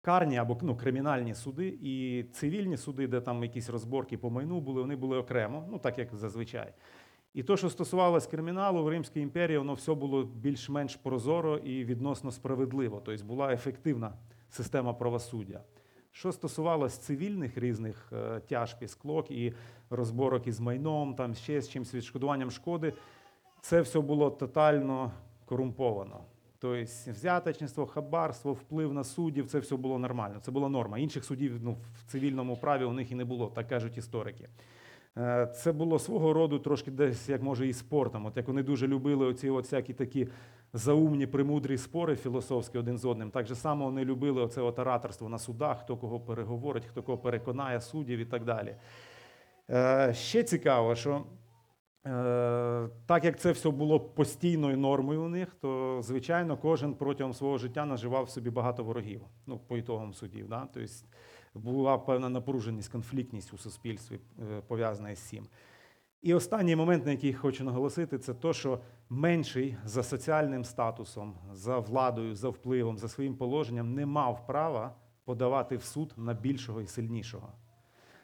карні 0.00 0.36
або 0.36 0.58
ну, 0.62 0.76
кримінальні 0.76 1.34
суди 1.34 1.78
і 1.82 2.24
цивільні 2.32 2.76
суди, 2.76 3.06
де 3.06 3.20
там 3.20 3.42
якісь 3.42 3.68
розборки 3.68 4.18
по 4.18 4.30
майну 4.30 4.60
були, 4.60 4.80
вони 4.80 4.96
були 4.96 5.18
окремо, 5.18 5.68
ну 5.70 5.78
так 5.78 5.98
як 5.98 6.14
зазвичай. 6.14 6.72
І 7.36 7.42
то, 7.42 7.56
що 7.56 7.70
стосувалось 7.70 8.26
криміналу 8.26 8.84
в 8.84 8.88
Римській 8.88 9.20
імперії, 9.20 9.58
воно 9.58 9.74
все 9.74 9.94
було 9.94 10.24
більш-менш 10.24 10.96
прозоро 10.96 11.56
і 11.58 11.84
відносно 11.84 12.32
справедливо. 12.32 13.02
Тобто 13.04 13.24
була 13.24 13.52
ефективна 13.52 14.12
система 14.50 14.92
правосуддя. 14.92 15.60
Що 16.12 16.32
стосувалось 16.32 16.98
цивільних 16.98 17.58
різних 17.58 18.12
е, 18.12 18.40
тяжб 18.40 18.76
і 18.80 18.88
склок 18.88 19.30
і 19.30 19.52
розборок 19.90 20.46
із 20.46 20.60
майном, 20.60 21.14
там 21.14 21.34
ще 21.34 21.60
з 21.60 21.68
чимось 21.68 21.94
відшкодуванням 21.94 22.50
шкоди, 22.50 22.92
це 23.60 23.80
все 23.80 24.00
було 24.00 24.30
тотально 24.30 25.10
корумповано. 25.44 26.20
Тобто 26.58 26.84
взяточництво, 27.12 27.86
хабарство, 27.86 28.52
вплив 28.52 28.94
на 28.94 29.04
суддів, 29.04 29.46
це 29.46 29.58
все 29.58 29.76
було 29.76 29.98
нормально. 29.98 30.38
Це 30.42 30.50
була 30.50 30.68
норма. 30.68 30.98
Інших 30.98 31.24
судів 31.24 31.58
ну, 31.62 31.76
в 31.94 32.10
цивільному 32.12 32.56
праві 32.56 32.84
у 32.84 32.92
них 32.92 33.12
і 33.12 33.14
не 33.14 33.24
було, 33.24 33.46
так 33.46 33.68
кажуть 33.68 33.98
історики. 33.98 34.48
Е, 35.18 35.46
Це 35.46 35.72
було 35.72 35.98
свого 35.98 36.32
роду 36.32 36.58
трошки 36.58 36.90
десь, 36.90 37.28
як 37.28 37.42
може, 37.42 37.68
і 37.68 37.72
спортом. 37.72 38.26
От 38.26 38.36
як 38.36 38.48
вони 38.48 38.62
дуже 38.62 38.86
любили 38.86 39.26
оці 39.26 39.50
от 39.50 39.64
всякі 39.64 39.94
такі 39.94 40.28
заумні, 40.72 41.26
премудрі 41.26 41.78
спори 41.78 42.16
філософські 42.16 42.78
один 42.78 42.98
з 42.98 43.04
одним, 43.04 43.30
так 43.30 43.46
же 43.46 43.54
само 43.54 43.84
вони 43.84 44.04
любили 44.04 44.42
оце 44.42 44.60
от 44.60 44.78
ораторство 44.78 45.28
на 45.28 45.38
судах, 45.38 45.80
хто 45.80 45.96
кого 45.96 46.20
переговорить, 46.20 46.84
хто 46.86 47.02
кого 47.02 47.18
переконає 47.18 47.80
суддів 47.80 48.18
і 48.18 48.24
так 48.24 48.44
далі. 48.44 48.76
Е, 49.70 50.14
Ще 50.14 50.42
цікаво, 50.42 50.94
що 50.94 51.24
Е, 52.06 52.88
Так 53.06 53.24
як 53.24 53.38
це 53.38 53.52
все 53.52 53.70
було 53.70 54.00
постійною 54.00 54.76
нормою 54.76 55.22
у 55.22 55.28
них, 55.28 55.56
то 55.60 56.00
звичайно 56.02 56.56
кожен 56.56 56.94
протягом 56.94 57.34
свого 57.34 57.58
життя 57.58 57.84
наживав 57.84 58.30
собі 58.30 58.50
багато 58.50 58.84
ворогів. 58.84 59.20
Ну, 59.46 59.58
по 59.58 59.76
ітогам 59.76 60.14
судів. 60.14 60.48
Да? 60.48 60.68
Тобто 60.74 60.90
була 61.58 61.98
певна 61.98 62.28
напруженість, 62.28 62.92
конфліктність 62.92 63.54
у 63.54 63.58
суспільстві 63.58 64.20
е, 64.38 64.60
пов'язана 64.66 65.14
з 65.14 65.18
цим. 65.18 65.46
І 66.22 66.34
останній 66.34 66.76
момент, 66.76 67.04
на 67.04 67.10
який 67.10 67.34
хочу 67.34 67.64
наголосити, 67.64 68.18
це 68.18 68.34
те, 68.34 68.52
що 68.52 68.80
менший 69.08 69.76
за 69.84 70.02
соціальним 70.02 70.64
статусом, 70.64 71.34
за 71.52 71.78
владою, 71.78 72.34
за 72.34 72.48
впливом, 72.48 72.98
за 72.98 73.08
своїм 73.08 73.36
положенням 73.36 73.94
не 73.94 74.06
мав 74.06 74.46
права 74.46 74.94
подавати 75.24 75.76
в 75.76 75.82
суд 75.82 76.14
на 76.16 76.34
більшого 76.34 76.80
і 76.80 76.86
сильнішого. 76.86 77.52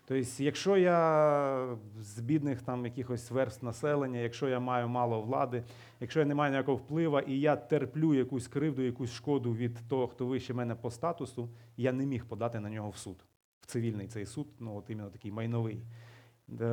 Тобто, 0.04 0.42
якщо 0.42 0.76
я 0.76 1.76
з 1.98 2.20
бідних 2.20 2.62
там 2.62 2.84
якихось 2.84 3.30
верств 3.30 3.64
населення, 3.64 4.18
якщо 4.18 4.48
я 4.48 4.60
маю 4.60 4.88
мало 4.88 5.20
влади, 5.20 5.64
якщо 6.00 6.20
я 6.20 6.26
не 6.26 6.34
маю 6.34 6.50
ніякого 6.50 6.76
впливу 6.76 7.20
і 7.20 7.40
я 7.40 7.56
терплю 7.56 8.14
якусь 8.14 8.48
кривду, 8.48 8.82
якусь 8.82 9.12
шкоду 9.12 9.54
від 9.54 9.88
того, 9.88 10.06
хто 10.06 10.26
вище 10.26 10.54
мене 10.54 10.74
по 10.74 10.90
статусу, 10.90 11.48
я 11.76 11.92
не 11.92 12.06
міг 12.06 12.26
подати 12.26 12.60
на 12.60 12.70
нього 12.70 12.90
в 12.90 12.96
суд. 12.96 13.24
В 13.60 13.66
цивільний 13.66 14.06
цей 14.06 14.26
суд, 14.26 14.48
ну 14.58 14.76
от 14.76 14.90
іменно 14.90 15.10
такий 15.10 15.32
майновий. 15.32 15.82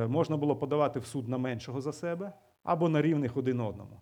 Можна 0.08 0.36
було 0.36 0.56
подавати 0.56 1.00
в 1.00 1.06
суд 1.06 1.28
на 1.28 1.38
меншого 1.38 1.80
за 1.80 1.92
себе 1.92 2.32
або 2.62 2.88
на 2.88 3.02
рівних 3.02 3.36
один 3.36 3.60
одному. 3.60 4.00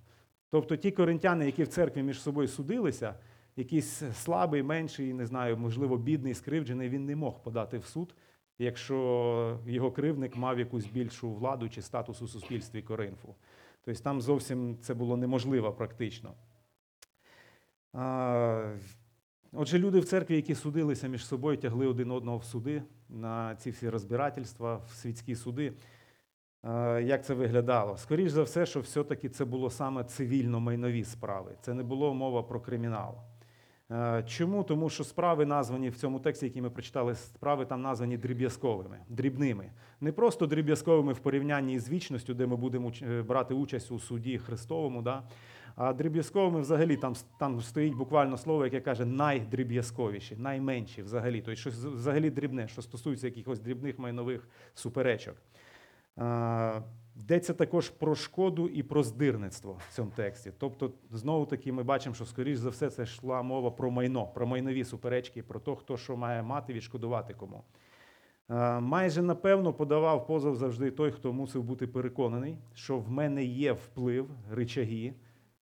Тобто 0.50 0.76
ті 0.76 0.90
коринтяни, 0.90 1.46
які 1.46 1.62
в 1.62 1.68
церкві 1.68 2.02
між 2.02 2.20
собою 2.20 2.48
судилися, 2.48 3.14
якийсь 3.56 4.02
слабий, 4.14 4.62
менший, 4.62 5.14
не 5.14 5.26
знаю, 5.26 5.56
можливо, 5.56 5.96
бідний, 5.96 6.34
скривджений, 6.34 6.88
він 6.88 7.04
не 7.04 7.16
мог 7.16 7.42
подати 7.42 7.78
в 7.78 7.84
суд, 7.84 8.14
якщо 8.58 9.58
його 9.66 9.92
кривник 9.92 10.36
мав 10.36 10.58
якусь 10.58 10.86
більшу 10.86 11.32
владу 11.32 11.68
чи 11.68 11.82
статус 11.82 12.22
у 12.22 12.28
суспільстві 12.28 12.82
Коринфу. 12.82 13.34
Тобто 13.84 14.02
там 14.02 14.20
зовсім 14.20 14.78
це 14.80 14.94
було 14.94 15.16
неможливо 15.16 15.72
практично. 15.72 16.34
Отже, 19.52 19.78
люди 19.78 20.00
в 20.00 20.04
церкві, 20.04 20.36
які 20.36 20.54
судилися 20.54 21.08
між 21.08 21.26
собою, 21.26 21.56
тягли 21.56 21.86
один 21.86 22.10
одного 22.10 22.38
в 22.38 22.44
суди 22.44 22.82
на 23.08 23.56
ці 23.56 23.70
всі 23.70 23.88
розбирательства, 23.88 24.76
в 24.76 24.90
світські 24.94 25.34
суди. 25.34 25.72
Як 27.02 27.24
це 27.24 27.34
виглядало? 27.34 27.96
Скоріше 27.96 28.30
за 28.30 28.42
все, 28.42 28.66
що 28.66 28.80
все-таки 28.80 29.28
це 29.28 29.44
було 29.44 29.70
саме 29.70 30.04
цивільно-майнові 30.04 31.04
справи. 31.04 31.56
Це 31.60 31.74
не 31.74 31.82
було 31.82 32.14
мова 32.14 32.42
про 32.42 32.60
кримінал. 32.60 33.14
Е, 33.90 34.24
Чому? 34.26 34.64
Тому 34.64 34.90
що 34.90 35.04
справи 35.04 35.46
названі 35.46 35.88
в 35.88 35.96
цьому 35.96 36.20
тексті, 36.20 36.46
який 36.46 36.62
ми 36.62 36.70
прочитали, 36.70 37.14
справи 37.14 37.66
там 37.66 37.82
названі 37.82 38.16
дріб'язковими, 38.16 38.98
дрібними. 39.08 39.70
Не 40.00 40.12
просто 40.12 40.46
дріб'язковими 40.46 41.12
в 41.12 41.18
порівнянні 41.18 41.78
з 41.78 41.90
вічністю, 41.90 42.34
де 42.34 42.46
ми 42.46 42.56
будемо 42.56 42.92
е, 43.02 43.22
брати 43.22 43.54
участь 43.54 43.90
у 43.90 43.98
суді 43.98 44.38
Христовому, 44.38 45.02
да? 45.02 45.22
а 45.76 45.92
дріб'язковими 45.92 46.60
взагалі 46.60 46.96
там, 46.96 47.14
там 47.38 47.60
стоїть 47.60 47.94
буквально 47.94 48.36
слово, 48.36 48.64
яке 48.64 48.80
каже 48.80 49.04
найдріб'язковіші, 49.04 50.36
найменші 50.36 51.02
взагалі. 51.02 51.40
Тобто 51.40 51.54
щось 51.54 51.74
взагалі 51.74 52.30
дрібне, 52.30 52.68
що 52.68 52.82
стосується 52.82 53.26
якихось 53.26 53.60
дрібних 53.60 53.98
майнових 53.98 54.48
суперечок. 54.74 55.36
Йдеться 57.18 57.54
також 57.54 57.90
про 57.90 58.14
шкоду 58.14 58.68
і 58.68 58.82
про 58.82 59.02
здирництво 59.02 59.78
в 59.88 59.94
цьому 59.94 60.10
тексті. 60.10 60.52
Тобто, 60.58 60.92
знову 61.10 61.46
таки, 61.46 61.72
ми 61.72 61.82
бачимо, 61.82 62.14
що, 62.14 62.24
скоріш 62.24 62.58
за 62.58 62.70
все, 62.70 62.90
це 62.90 63.02
йшла 63.02 63.42
мова 63.42 63.70
про 63.70 63.90
майно, 63.90 64.26
про 64.26 64.46
майнові 64.46 64.84
суперечки, 64.84 65.42
про 65.42 65.60
те, 65.60 65.74
хто 65.74 65.96
що 65.96 66.16
має 66.16 66.42
мати, 66.42 66.72
відшкодувати 66.72 67.34
кому. 67.34 67.62
Е, 68.50 68.80
Майже 68.80 69.22
напевно 69.22 69.72
подавав 69.72 70.26
позов 70.26 70.56
завжди 70.56 70.90
той, 70.90 71.10
хто 71.10 71.32
мусив 71.32 71.62
бути 71.62 71.86
переконаний, 71.86 72.58
що 72.74 72.98
в 72.98 73.10
мене 73.10 73.44
є 73.44 73.72
вплив, 73.72 74.30
ричаги 74.50 75.14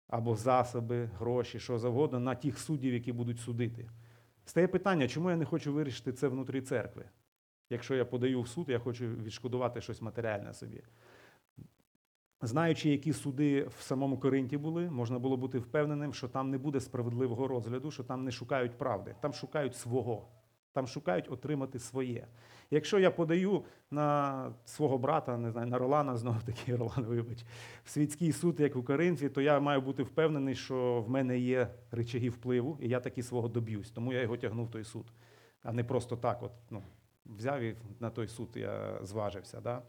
або 0.08 0.36
засоби, 0.36 1.10
гроші, 1.18 1.60
що 1.60 1.78
завгодно 1.78 2.20
на 2.20 2.34
тих 2.34 2.58
суддів, 2.58 2.94
які 2.94 3.12
будуть 3.12 3.40
судити. 3.40 3.90
Стає 4.44 4.68
питання, 4.68 5.08
чому 5.08 5.30
я 5.30 5.36
не 5.36 5.44
хочу 5.44 5.72
вирішити 5.72 6.12
це 6.12 6.28
внутрі 6.28 6.60
церкви? 6.60 7.04
Якщо 7.70 7.94
я 7.94 8.04
подаю 8.04 8.42
в 8.42 8.48
суд, 8.48 8.68
я 8.68 8.78
хочу 8.78 9.06
відшкодувати 9.06 9.80
щось 9.80 10.02
матеріальне 10.02 10.54
собі. 10.54 10.82
Знаючи, 12.42 12.90
які 12.90 13.12
суди 13.12 13.68
в 13.78 13.82
самому 13.82 14.18
Коринті 14.18 14.56
були, 14.56 14.90
можна 14.90 15.18
було 15.18 15.36
бути 15.36 15.58
впевненим, 15.58 16.14
що 16.14 16.28
там 16.28 16.50
не 16.50 16.58
буде 16.58 16.80
справедливого 16.80 17.48
розгляду, 17.48 17.90
що 17.90 18.04
там 18.04 18.24
не 18.24 18.30
шукають 18.30 18.78
правди, 18.78 19.14
там 19.20 19.32
шукають 19.32 19.76
свого, 19.76 20.28
там 20.72 20.86
шукають 20.86 21.32
отримати 21.32 21.78
своє. 21.78 22.26
Якщо 22.70 22.98
я 22.98 23.10
подаю 23.10 23.64
на 23.90 24.52
свого 24.64 24.98
брата, 24.98 25.36
не 25.36 25.50
знаю, 25.50 25.66
на 25.66 25.78
Ролана, 25.78 26.16
знову 26.16 26.40
таки 26.46 26.76
Ролан, 26.76 27.04
вибач, 27.04 27.44
в 27.84 27.90
світський 27.90 28.32
суд, 28.32 28.60
як 28.60 28.76
у 28.76 28.82
Коринфі, 28.82 29.28
то 29.28 29.40
я 29.40 29.60
маю 29.60 29.80
бути 29.80 30.02
впевнений, 30.02 30.54
що 30.54 31.04
в 31.06 31.10
мене 31.10 31.38
є 31.38 31.68
речаги 31.90 32.28
впливу, 32.28 32.78
і 32.80 32.88
я 32.88 33.00
таки 33.00 33.22
свого 33.22 33.48
доб'юсь. 33.48 33.90
Тому 33.90 34.12
я 34.12 34.22
його 34.22 34.36
тягнув 34.36 34.66
в 34.66 34.70
той 34.70 34.84
суд, 34.84 35.12
а 35.62 35.72
не 35.72 35.84
просто 35.84 36.16
так, 36.16 36.42
от, 36.42 36.52
ну, 36.70 36.82
взяв 37.26 37.60
і 37.60 37.76
на 38.00 38.10
той 38.10 38.28
суд 38.28 38.48
я 38.54 38.98
зважився. 39.02 39.60
Да? 39.60 39.82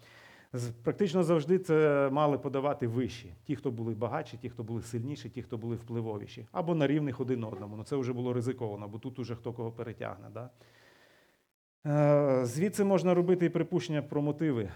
Практично 0.83 1.23
завжди 1.23 1.59
це 1.59 2.09
мали 2.11 2.37
подавати 2.37 2.87
вищі. 2.87 3.33
Ті, 3.43 3.55
хто 3.55 3.71
були 3.71 3.93
багатші, 3.93 4.37
ті, 4.37 4.49
хто 4.49 4.63
були 4.63 4.81
сильніші, 4.81 5.29
ті, 5.29 5.41
хто 5.41 5.57
були 5.57 5.75
впливовіші. 5.75 6.47
Або 6.51 6.75
на 6.75 6.87
рівних 6.87 7.19
один 7.19 7.43
одному. 7.43 7.75
Ну 7.75 7.83
це 7.83 7.95
вже 7.95 8.13
було 8.13 8.33
ризиковано, 8.33 8.87
бо 8.87 8.99
тут 8.99 9.19
уже 9.19 9.35
хто 9.35 9.53
кого 9.53 9.71
перетягне. 9.71 10.29
Да? 10.33 10.49
Е, 11.85 12.45
Звідси 12.45 12.83
можна 12.83 13.13
робити 13.13 13.45
і 13.45 13.49
припущення 13.49 14.01
про 14.01 14.21
мотиви. 14.21 14.69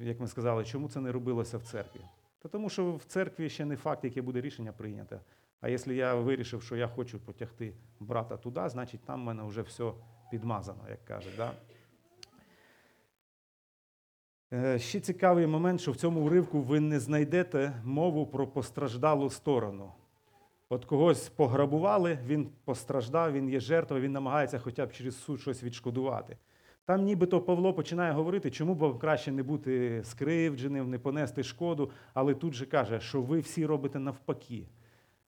Як 0.00 0.20
ми 0.20 0.26
сказали, 0.26 0.64
чому 0.64 0.88
це 0.88 1.00
не 1.00 1.12
робилося 1.12 1.58
в 1.58 1.62
церкві? 1.62 2.00
Та 2.38 2.48
тому 2.48 2.68
що 2.68 2.92
в 2.92 3.04
церкві 3.04 3.48
ще 3.48 3.64
не 3.64 3.76
факт, 3.76 4.04
яке 4.04 4.22
буде 4.22 4.40
рішення 4.40 4.72
прийнято. 4.72 5.20
А 5.60 5.68
якщо 5.68 5.92
я 5.92 6.14
вирішив, 6.14 6.62
що 6.62 6.76
я 6.76 6.88
хочу 6.88 7.20
потягти 7.20 7.72
брата 8.00 8.36
туди, 8.36 8.68
значить 8.68 9.04
там 9.04 9.22
в 9.22 9.24
мене 9.24 9.42
вже 9.42 9.62
все 9.62 9.92
підмазано, 10.30 10.84
як 10.90 11.04
кажуть. 11.04 11.32
Е, 14.52 14.78
Ще 14.78 15.00
цікавий 15.00 15.46
момент, 15.46 15.80
що 15.80 15.92
в 15.92 15.96
цьому 15.96 16.20
уривку 16.20 16.60
ви 16.60 16.80
не 16.80 17.00
знайдете 17.00 17.72
мову 17.84 18.26
про 18.26 18.46
постраждалу 18.46 19.30
сторону. 19.30 19.92
От 20.68 20.84
когось 20.84 21.28
пограбували, 21.28 22.18
він 22.26 22.48
постраждав, 22.64 23.32
він 23.32 23.50
є 23.50 23.60
жертвою, 23.60 24.02
він 24.02 24.12
намагається 24.12 24.58
хоча 24.58 24.86
б 24.86 24.92
через 24.92 25.22
суд 25.22 25.40
щось 25.40 25.62
відшкодувати. 25.62 26.36
Там 26.86 27.04
нібито 27.04 27.40
Павло 27.40 27.74
починає 27.74 28.12
говорити, 28.12 28.50
чому 28.50 28.74
б 28.74 28.98
краще 28.98 29.32
не 29.32 29.42
бути 29.42 30.02
скривдженим, 30.04 30.90
не 30.90 30.98
понести 30.98 31.42
шкоду, 31.42 31.90
але 32.14 32.34
тут 32.34 32.54
же 32.54 32.66
каже, 32.66 33.00
що 33.00 33.22
ви 33.22 33.40
всі 33.40 33.66
робите 33.66 33.98
навпаки. 33.98 34.66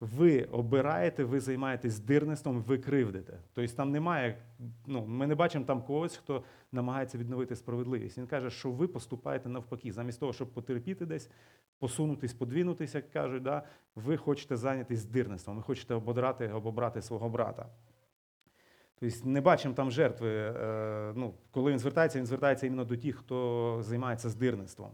Ви 0.00 0.42
обираєте, 0.42 1.24
ви 1.24 1.40
займаєтесь 1.40 1.98
дирництвом, 1.98 2.62
ви 2.62 2.78
кривдите. 2.78 3.38
Тобто 3.54 3.72
там 3.76 3.90
немає, 3.90 4.38
ну, 4.86 5.06
ми 5.06 5.26
не 5.26 5.34
бачимо 5.34 5.64
там 5.64 5.82
когось, 5.82 6.16
хто 6.16 6.44
намагається 6.72 7.18
відновити 7.18 7.56
справедливість. 7.56 8.18
Він 8.18 8.26
каже, 8.26 8.50
що 8.50 8.70
ви 8.70 8.88
поступаєте 8.88 9.48
навпаки. 9.48 9.92
Замість 9.92 10.20
того, 10.20 10.32
щоб 10.32 10.48
потерпіти 10.48 11.06
десь, 11.06 11.30
посунутись, 11.78 12.34
подвинутись, 12.34 12.94
як 12.94 13.10
кажуть, 13.10 13.42
да, 13.42 13.62
ви 13.94 14.16
хочете 14.16 14.56
зайнятися 14.56 15.08
дирництвом, 15.08 15.56
ви 15.56 15.62
хочете 15.62 15.94
ободрати, 15.94 16.48
обобрати 16.48 17.02
свого 17.02 17.28
брата. 17.28 17.66
Тобто 19.00 19.28
не 19.28 19.40
бачимо 19.40 19.74
там 19.74 19.90
жертви. 19.90 20.28
Е, 20.30 21.12
ну, 21.16 21.34
коли 21.50 21.72
він 21.72 21.78
звертається, 21.78 22.18
він 22.18 22.26
звертається 22.26 22.66
іменно 22.66 22.84
до 22.84 22.96
тих, 22.96 23.16
хто 23.16 23.78
займається 23.82 24.28
здирництвом. 24.28 24.90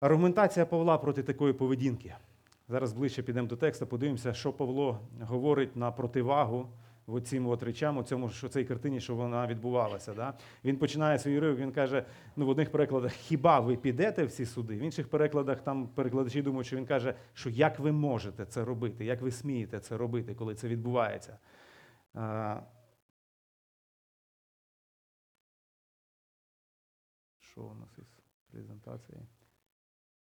Аргументація 0.00 0.66
Павла 0.66 0.98
проти 0.98 1.22
такої 1.22 1.52
поведінки. 1.52 2.14
Зараз 2.72 2.92
ближче 2.92 3.22
підемо 3.22 3.48
до 3.48 3.56
тексту, 3.56 3.86
подивимося, 3.86 4.34
що 4.34 4.52
Павло 4.52 5.00
говорить 5.20 5.76
на 5.76 5.92
противагу 5.92 6.68
цим 7.24 7.46
от 7.46 7.62
речам, 7.62 7.96
у 7.96 8.02
цьому, 8.02 8.30
що 8.30 8.48
цій 8.48 8.64
картині, 8.64 9.00
що 9.00 9.14
вона 9.14 9.46
відбувалася. 9.46 10.14
Да? 10.14 10.34
Він 10.64 10.76
починає 10.76 11.18
свій 11.18 11.38
уривок, 11.38 11.58
він 11.58 11.72
каже: 11.72 12.04
ну, 12.36 12.46
в 12.46 12.48
одних 12.48 12.72
перекладах, 12.72 13.12
хіба 13.12 13.60
ви 13.60 13.76
підете 13.76 14.24
в 14.24 14.30
ці 14.30 14.46
суди? 14.46 14.76
В 14.76 14.80
інших 14.80 15.08
перекладах 15.08 15.60
там 15.60 15.86
перекладачі 15.86 16.42
думають, 16.42 16.66
що 16.66 16.76
він 16.76 16.86
каже, 16.86 17.14
що 17.34 17.50
як 17.50 17.78
ви 17.78 17.92
можете 17.92 18.46
це 18.46 18.64
робити, 18.64 19.04
як 19.04 19.22
ви 19.22 19.30
смієте 19.30 19.80
це 19.80 19.96
робити, 19.96 20.34
коли 20.34 20.54
це 20.54 20.68
відбувається. 20.68 21.38
Що 27.40 27.62
у 27.62 27.74
нас 27.74 27.98
із 27.98 28.18
презентацією? 28.50 29.26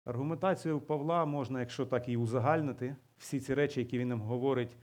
Аргументацію 0.06 0.80
Павла 0.80 1.26
можна, 1.26 1.60
якщо 1.60 1.86
так 1.86 2.10
і 2.10 2.18
узагальнити, 2.18 2.96
всі 3.18 3.40
ці 3.40 3.54
речі, 3.54 3.80
які 3.80 4.00
він 4.00 4.08
нам 4.08 4.22
говорить, 4.22 4.78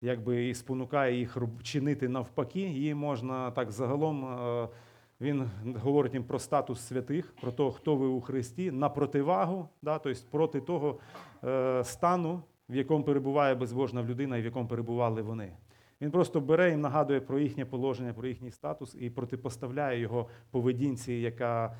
якби 0.00 0.48
і 0.48 0.54
спонукає 0.54 1.18
їх 1.18 1.36
чинити 1.62 2.08
навпаки, 2.08 2.60
її 2.60 2.94
можна 2.94 3.50
так 3.50 3.70
загалом. 3.70 4.24
е, 4.24 4.68
Він 5.20 5.50
говорить 5.82 6.14
їм 6.14 6.24
про 6.24 6.38
статус 6.38 6.80
святих, 6.80 7.34
про 7.40 7.52
те, 7.52 7.70
хто 7.70 7.96
ви 7.96 8.06
у 8.06 8.20
Христі, 8.20 8.70
на 8.70 8.88
противагу, 8.88 9.68
да, 9.82 9.98
тобто 9.98 10.20
проти 10.30 10.60
того 10.60 10.98
е, 11.44 11.84
стану, 11.84 12.42
в 12.68 12.74
якому 12.74 13.04
перебуває 13.04 13.54
безбожна 13.54 14.02
людина 14.02 14.36
і 14.36 14.42
в 14.42 14.44
якому 14.44 14.68
перебували 14.68 15.22
вони. 15.22 15.52
Він 16.00 16.10
просто 16.10 16.40
бере 16.40 16.70
і 16.70 16.76
нагадує 16.76 17.20
про 17.20 17.38
їхнє 17.38 17.64
положення, 17.64 18.12
про 18.12 18.28
їхній 18.28 18.50
статус 18.50 18.96
і 19.00 19.10
протипоставляє 19.10 20.00
його 20.00 20.28
поведінці, 20.50 21.12
яка 21.12 21.76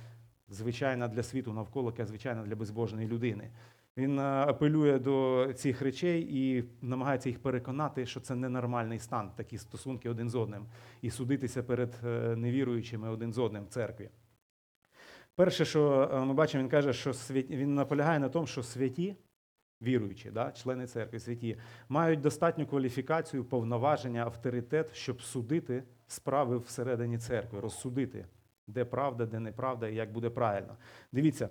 звичайна 0.48 1.08
для 1.08 1.22
світу 1.22 1.52
навколо, 1.52 1.90
яка 1.90 2.06
звичайна 2.06 2.42
для 2.42 2.56
безбожної 2.56 3.08
людини. 3.08 3.50
Він 3.96 4.18
е, 4.18 4.22
апелює 4.22 4.98
до 4.98 5.48
цих 5.54 5.82
речей 5.82 6.28
і 6.30 6.64
намагається 6.82 7.28
їх 7.28 7.42
переконати, 7.42 8.06
що 8.06 8.20
це 8.20 8.34
ненормальний 8.34 8.98
стан, 8.98 9.30
такі 9.36 9.58
стосунки 9.58 10.10
один 10.10 10.30
з 10.30 10.34
одним, 10.34 10.66
і 11.02 11.10
судитися 11.10 11.62
перед 11.62 11.94
е, 12.04 12.36
невіруючими 12.36 13.10
один 13.10 13.32
з 13.32 13.38
одним 13.38 13.64
в 13.64 13.68
церкві. 13.68 14.10
Перше, 15.34 15.64
що 15.64 16.10
е, 16.12 16.24
ми 16.24 16.34
бачимо, 16.34 16.62
він 16.62 16.70
каже, 16.70 16.92
що 16.92 17.14
свят... 17.14 17.50
він 17.50 17.74
наполягає 17.74 18.18
на 18.18 18.28
тому, 18.28 18.46
що 18.46 18.62
святі, 18.62 19.16
віруючі, 19.82 20.30
да, 20.30 20.52
члени 20.52 20.86
церкви, 20.86 21.20
святі, 21.20 21.56
мають 21.88 22.20
достатню 22.20 22.66
кваліфікацію, 22.66 23.44
повноваження, 23.44 24.22
авторитет, 24.22 24.94
щоб 24.94 25.22
судити 25.22 25.82
справи 26.06 26.58
всередині 26.58 27.18
церкви, 27.18 27.60
розсудити, 27.60 28.26
де 28.68 28.84
правда, 28.84 29.26
де 29.26 29.40
неправда 29.40 29.88
і 29.88 29.94
як 29.94 30.12
буде 30.12 30.30
правильно. 30.30 30.76
Дивіться, 31.12 31.48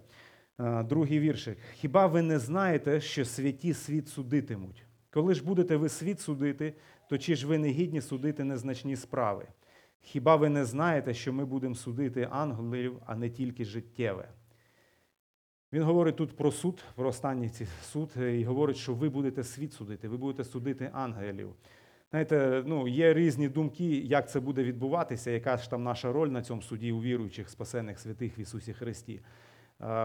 е, 0.60 0.84
другий 0.84 1.20
віршик. 1.20 1.58
Хіба 1.74 2.08
ви 2.08 2.22
не 2.22 2.40
знаєте, 2.40 3.02
що 3.02 3.26
святі 3.26 3.74
світ 3.74 4.08
судитимуть? 4.08 4.84
Коли 5.10 5.34
ж 5.34 5.46
будете 5.46 5.76
ви 5.76 5.90
світ 5.90 6.20
судити, 6.20 6.74
то 7.10 7.18
чи 7.18 7.36
ж 7.36 7.48
ви 7.48 7.58
не 7.58 7.70
гідні 7.70 8.02
судити 8.02 8.44
незначні 8.44 8.96
справи? 8.96 9.48
Хіба 10.00 10.36
ви 10.36 10.50
не 10.50 10.66
знаєте, 10.66 11.14
що 11.14 11.34
ми 11.34 11.46
будемо 11.46 11.76
судити 11.76 12.28
ангелів, 12.32 13.00
а 13.06 13.16
не 13.16 13.30
тільки 13.30 13.66
життєве? 13.66 14.30
Він 15.74 15.84
говорить 15.84 16.16
тут 16.16 16.38
про 16.38 16.52
суд, 16.52 16.84
про 16.96 17.10
останній 17.10 17.50
суд, 17.82 18.14
е, 18.18 18.40
і 18.40 18.44
говорить, 18.44 18.78
що 18.78 18.94
ви 18.94 19.10
будете 19.10 19.44
світ 19.44 19.74
судити, 19.74 20.08
ви 20.08 20.18
будете 20.18 20.44
судити 20.44 20.90
ангелів. 20.94 21.56
Знаєте, 22.18 22.64
ну, 22.66 22.88
є 22.88 23.14
різні 23.14 23.50
думки, 23.50 23.86
як 23.86 24.30
це 24.30 24.40
буде 24.40 24.64
відбуватися, 24.64 25.32
яка 25.32 25.58
ж 25.58 25.70
там 25.70 25.84
наша 25.84 26.12
роль 26.12 26.28
на 26.28 26.42
цьому 26.42 26.62
суді 26.62 26.92
у 26.92 27.02
віруючих, 27.02 27.50
спасених 27.50 28.00
святих 28.00 28.38
в 28.38 28.40
Ісусі 28.40 28.74
Христі. 28.74 29.22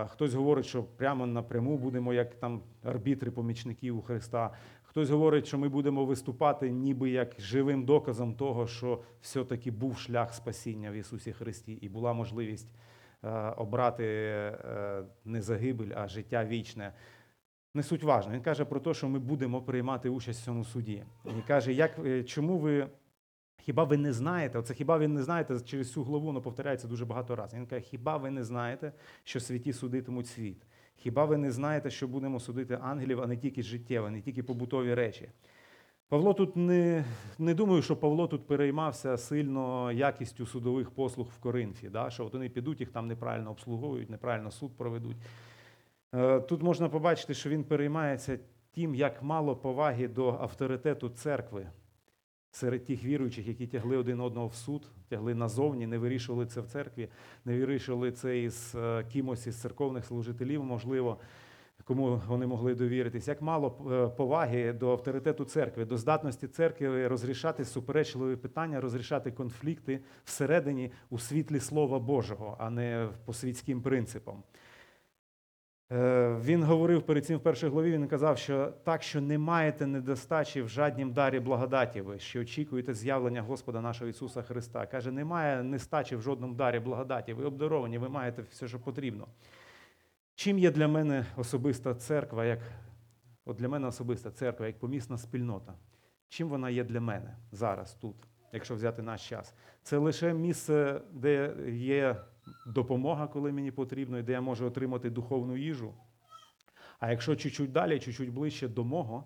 Хтось 0.06 0.34
говорить, 0.34 0.66
що 0.66 0.84
прямо 0.84 1.26
напряму 1.26 1.78
будемо 1.78 2.14
як 2.14 2.34
там 2.34 2.62
арбітри 2.84 3.30
помічників 3.30 3.98
у 3.98 4.02
Христа. 4.02 4.50
Хтось 4.82 5.10
говорить, 5.10 5.46
що 5.46 5.58
ми 5.58 5.68
будемо 5.68 6.04
виступати 6.04 6.70
ніби 6.70 7.10
як 7.10 7.34
живим 7.38 7.84
доказом 7.84 8.34
того, 8.34 8.66
що 8.66 9.02
все-таки 9.20 9.70
був 9.70 9.98
шлях 9.98 10.34
спасіння 10.34 10.90
в 10.90 10.94
Ісусі 10.94 11.32
Христі 11.32 11.72
і 11.72 11.88
була 11.88 12.12
можливість 12.12 12.68
е, 13.24 13.28
обрати 13.56 14.04
е, 14.04 15.04
не 15.24 15.42
загибель, 15.42 15.90
а 15.94 16.08
життя 16.08 16.44
вічне. 16.44 16.92
Не 17.74 17.82
суть 17.82 18.02
важно. 18.02 18.32
Він 18.32 18.40
каже 18.40 18.64
про 18.64 18.80
те, 18.80 18.94
що 18.94 19.08
ми 19.08 19.18
будемо 19.18 19.62
приймати 19.62 20.08
участь 20.08 20.40
в 20.40 20.44
цьому 20.44 20.64
суді. 20.64 21.04
Він 21.24 21.42
каже, 21.46 21.72
як, 21.72 21.98
е, 21.98 22.24
чому 22.24 22.58
ви, 22.58 22.88
хіба 23.58 23.84
ви 23.84 23.96
не 23.96 24.12
знаєте, 24.12 24.58
оце 24.58 24.74
хіба 24.74 24.96
ви 24.96 25.08
не 25.08 25.22
знаєте, 25.22 25.60
через 25.60 25.92
цю 25.92 26.04
главу 26.04 26.26
воно 26.26 26.40
повторяється 26.40 26.88
дуже 26.88 27.04
багато 27.04 27.36
разів. 27.36 27.58
Він 27.58 27.66
каже, 27.66 27.82
хіба 27.82 28.16
ви 28.16 28.30
не 28.30 28.44
знаєте, 28.44 28.92
що 29.24 29.40
святі 29.40 29.72
судитимуть 29.72 30.26
світ? 30.26 30.62
Хіба 30.96 31.24
ви 31.24 31.36
не 31.36 31.52
знаєте, 31.52 31.90
що 31.90 32.08
будемо 32.08 32.40
судити 32.40 32.78
ангелів, 32.82 33.20
а 33.20 33.26
не 33.26 33.36
тільки 33.36 33.62
життєве, 33.62 34.10
не 34.10 34.20
тільки 34.20 34.42
побутові 34.42 34.94
речі? 34.94 35.28
Павло 36.08 36.34
тут 36.34 36.56
не 36.56 37.04
не 37.38 37.54
думаю, 37.54 37.82
що 37.82 37.96
Павло 37.96 38.26
тут 38.26 38.46
переймався 38.46 39.16
сильно 39.16 39.92
якістю 39.92 40.46
судових 40.46 40.90
послуг 40.90 41.28
в 41.36 41.38
Коринфі, 41.40 41.88
да? 41.88 42.10
що 42.10 42.26
от 42.26 42.32
вони 42.32 42.48
підуть, 42.48 42.80
їх 42.80 42.90
там 42.90 43.06
неправильно 43.06 43.50
обслуговують, 43.50 44.10
неправильно 44.10 44.50
суд 44.50 44.76
проведуть. 44.76 45.16
Е, 46.14 46.40
Тут 46.40 46.62
можна 46.62 46.88
побачити, 46.88 47.34
що 47.34 47.50
він 47.50 47.64
переймається 47.64 48.38
тим, 48.74 48.94
як 48.94 49.22
мало 49.22 49.56
поваги 49.56 50.08
до 50.08 50.28
авторитету 50.28 51.08
церкви 51.08 51.66
серед 52.50 52.84
тих 52.84 53.04
віруючих, 53.04 53.48
які 53.48 53.66
тягли 53.66 53.96
один 53.96 54.20
одного 54.20 54.46
в 54.46 54.54
суд, 54.54 54.90
тягли 55.08 55.34
назовні, 55.34 55.86
не 55.86 55.98
вирішували 55.98 56.46
це 56.46 56.60
в 56.60 56.66
церкві, 56.66 57.08
не 57.44 57.58
вирішували 57.58 58.12
це 58.12 58.38
із 58.38 58.74
е, 58.74 59.04
кимось 59.12 59.46
із 59.46 59.60
церковних 59.60 60.04
служителів, 60.04 60.64
можливо, 60.64 61.18
кому 61.84 62.20
вони 62.28 62.46
могли 62.46 62.74
довіритись. 62.74 63.28
Як 63.28 63.42
мало 63.42 63.90
е, 63.92 64.16
поваги 64.16 64.72
до 64.72 64.90
авторитету 64.90 65.44
церкви, 65.44 65.84
до 65.84 65.96
здатності 65.96 66.48
церкви 66.48 67.08
розрішати 67.08 67.64
суперечливі 67.64 68.36
питання, 68.36 68.80
розрішати 68.80 69.30
конфлікти 69.30 70.00
всередині 70.24 70.90
у 71.10 71.18
світлі 71.18 71.60
Слова 71.60 71.98
Божого, 71.98 72.56
а 72.58 72.70
не 72.70 73.08
по 73.24 73.32
світським 73.32 73.82
принципам. 73.82 74.42
Е, 75.92 76.36
Він 76.44 76.62
говорив 76.62 77.02
перед 77.02 77.26
цим 77.26 77.38
в 77.38 77.42
першій 77.42 77.68
главі, 77.68 77.92
він 77.92 78.08
казав, 78.08 78.38
що 78.38 78.72
так, 78.84 79.02
що 79.02 79.20
не 79.20 79.38
маєте 79.38 79.86
недостачі 79.86 80.62
в 80.62 80.68
жаднім 80.68 81.12
дарі 81.12 81.40
благодаті 81.40 82.00
ви, 82.00 82.18
що 82.18 82.40
очікуєте 82.40 82.94
з'явлення 82.94 83.42
Господа 83.42 83.80
нашого 83.80 84.10
Ісуса 84.10 84.42
Христа. 84.42 84.86
Каже, 84.86 85.10
немає 85.10 85.62
нестачі 85.62 86.16
в 86.16 86.22
жодному 86.22 86.54
дарі 86.54 86.78
благодаті. 86.78 87.32
Ви 87.32 87.44
обдаровані, 87.44 87.98
ви 87.98 88.08
маєте 88.08 88.42
все, 88.42 88.68
що 88.68 88.80
потрібно. 88.80 89.28
Чим 90.34 90.58
є 90.58 90.70
для 90.70 90.88
мене 90.88 91.26
особиста 91.36 91.94
церква, 91.94 92.44
як 92.44 92.58
от 93.44 93.56
для 93.56 93.68
мене 93.68 93.86
особиста 93.86 94.30
церква, 94.30 94.66
як 94.66 94.78
помісна 94.78 95.18
спільнота? 95.18 95.74
Чим 96.28 96.48
вона 96.48 96.70
є 96.70 96.84
для 96.84 97.00
мене 97.00 97.36
зараз, 97.52 97.94
тут, 97.94 98.16
якщо 98.52 98.74
взяти 98.74 99.02
наш 99.02 99.28
час? 99.28 99.54
Це 99.82 99.96
лише 99.96 100.34
місце, 100.34 101.00
де 101.12 101.54
є 101.68 102.16
допомога, 102.66 103.26
коли 103.26 103.52
мені 103.52 103.70
потрібно, 103.70 104.18
і 104.18 104.22
де 104.22 104.32
я 104.32 104.40
можу 104.40 104.66
отримати 104.66 105.10
духовну 105.10 105.56
їжу. 105.56 105.94
А 106.98 107.10
якщо 107.10 107.36
чуть-чуть 107.36 107.72
далі, 107.72 107.98
чуть-чуть 107.98 108.32
ближче 108.32 108.68
до 108.68 108.84
мого, 108.84 109.24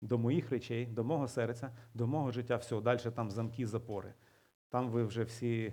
до 0.00 0.18
моїх 0.18 0.50
речей, 0.50 0.86
до 0.86 1.04
мого 1.04 1.28
серця, 1.28 1.70
до 1.94 2.06
мого 2.06 2.30
життя, 2.30 2.56
все, 2.56 2.80
далі 2.80 2.98
там 3.14 3.30
замки, 3.30 3.66
запори. 3.66 4.14
Там 4.68 4.88
ви 4.88 5.04
вже 5.04 5.22
всі, 5.22 5.72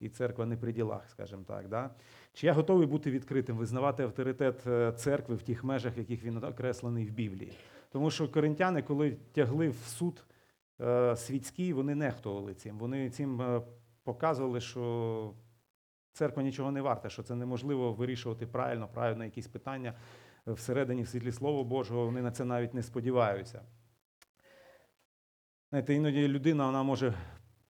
і 0.00 0.08
церква 0.08 0.46
не 0.46 0.56
при 0.56 0.72
ділах, 0.72 1.10
скажімо 1.10 1.42
так. 1.46 1.68
Да? 1.68 1.90
Чи 2.32 2.46
я 2.46 2.52
готовий 2.52 2.86
бути 2.86 3.10
відкритим, 3.10 3.56
визнавати 3.56 4.02
авторитет 4.02 4.66
е, 4.66 4.92
церкви 4.92 5.34
в 5.34 5.42
тих 5.42 5.64
межах, 5.64 5.98
яких 5.98 6.24
він 6.24 6.44
окреслений 6.44 7.06
в 7.06 7.10
Біблії? 7.10 7.52
Тому 7.90 8.10
що 8.10 8.28
коринтяни, 8.28 8.82
коли 8.82 9.16
тягли 9.32 9.68
в 9.68 9.76
суд 9.76 10.24
е, 10.80 11.16
світський, 11.16 11.72
вони 11.72 11.94
нехтували 11.94 12.54
цим. 12.54 12.78
Вони 12.78 13.10
цим 13.10 13.42
е, 13.42 13.62
показували, 14.04 14.60
що 14.60 15.34
церква 16.14 16.42
нічого 16.42 16.70
не 16.70 16.80
варта, 16.80 17.08
що 17.08 17.22
це 17.22 17.34
неможливо 17.34 17.92
вирішувати 17.92 18.46
правильно, 18.46 18.88
правильно 18.88 19.24
якісь 19.24 19.46
питання 19.46 19.94
всередині 20.46 21.02
в 21.02 21.08
світлі 21.08 21.32
Слова 21.32 21.64
Божого, 21.64 22.04
вони 22.04 22.22
на 22.22 22.30
це 22.30 22.44
навіть 22.44 22.74
не 22.74 22.82
сподіваються. 22.82 23.62
Знаєте, 25.70 25.94
іноді 25.94 26.28
людина 26.28 26.66
вона 26.66 26.82
може 26.82 27.14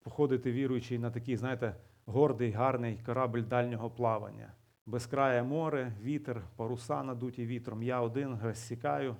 походити 0.02 0.52
віруючи 0.52 0.98
на 0.98 1.10
такий, 1.10 1.36
знаєте, 1.36 1.74
гордий, 2.06 2.50
гарний 2.50 3.00
корабль 3.06 3.42
дальнього 3.42 3.90
плавання. 3.90 4.52
Безкрає 4.86 5.42
море, 5.42 5.92
вітер, 6.02 6.42
паруса 6.56 7.02
надуті 7.02 7.46
вітром. 7.46 7.82
Я 7.82 8.00
один 8.00 8.38
розсікаю. 8.42 9.16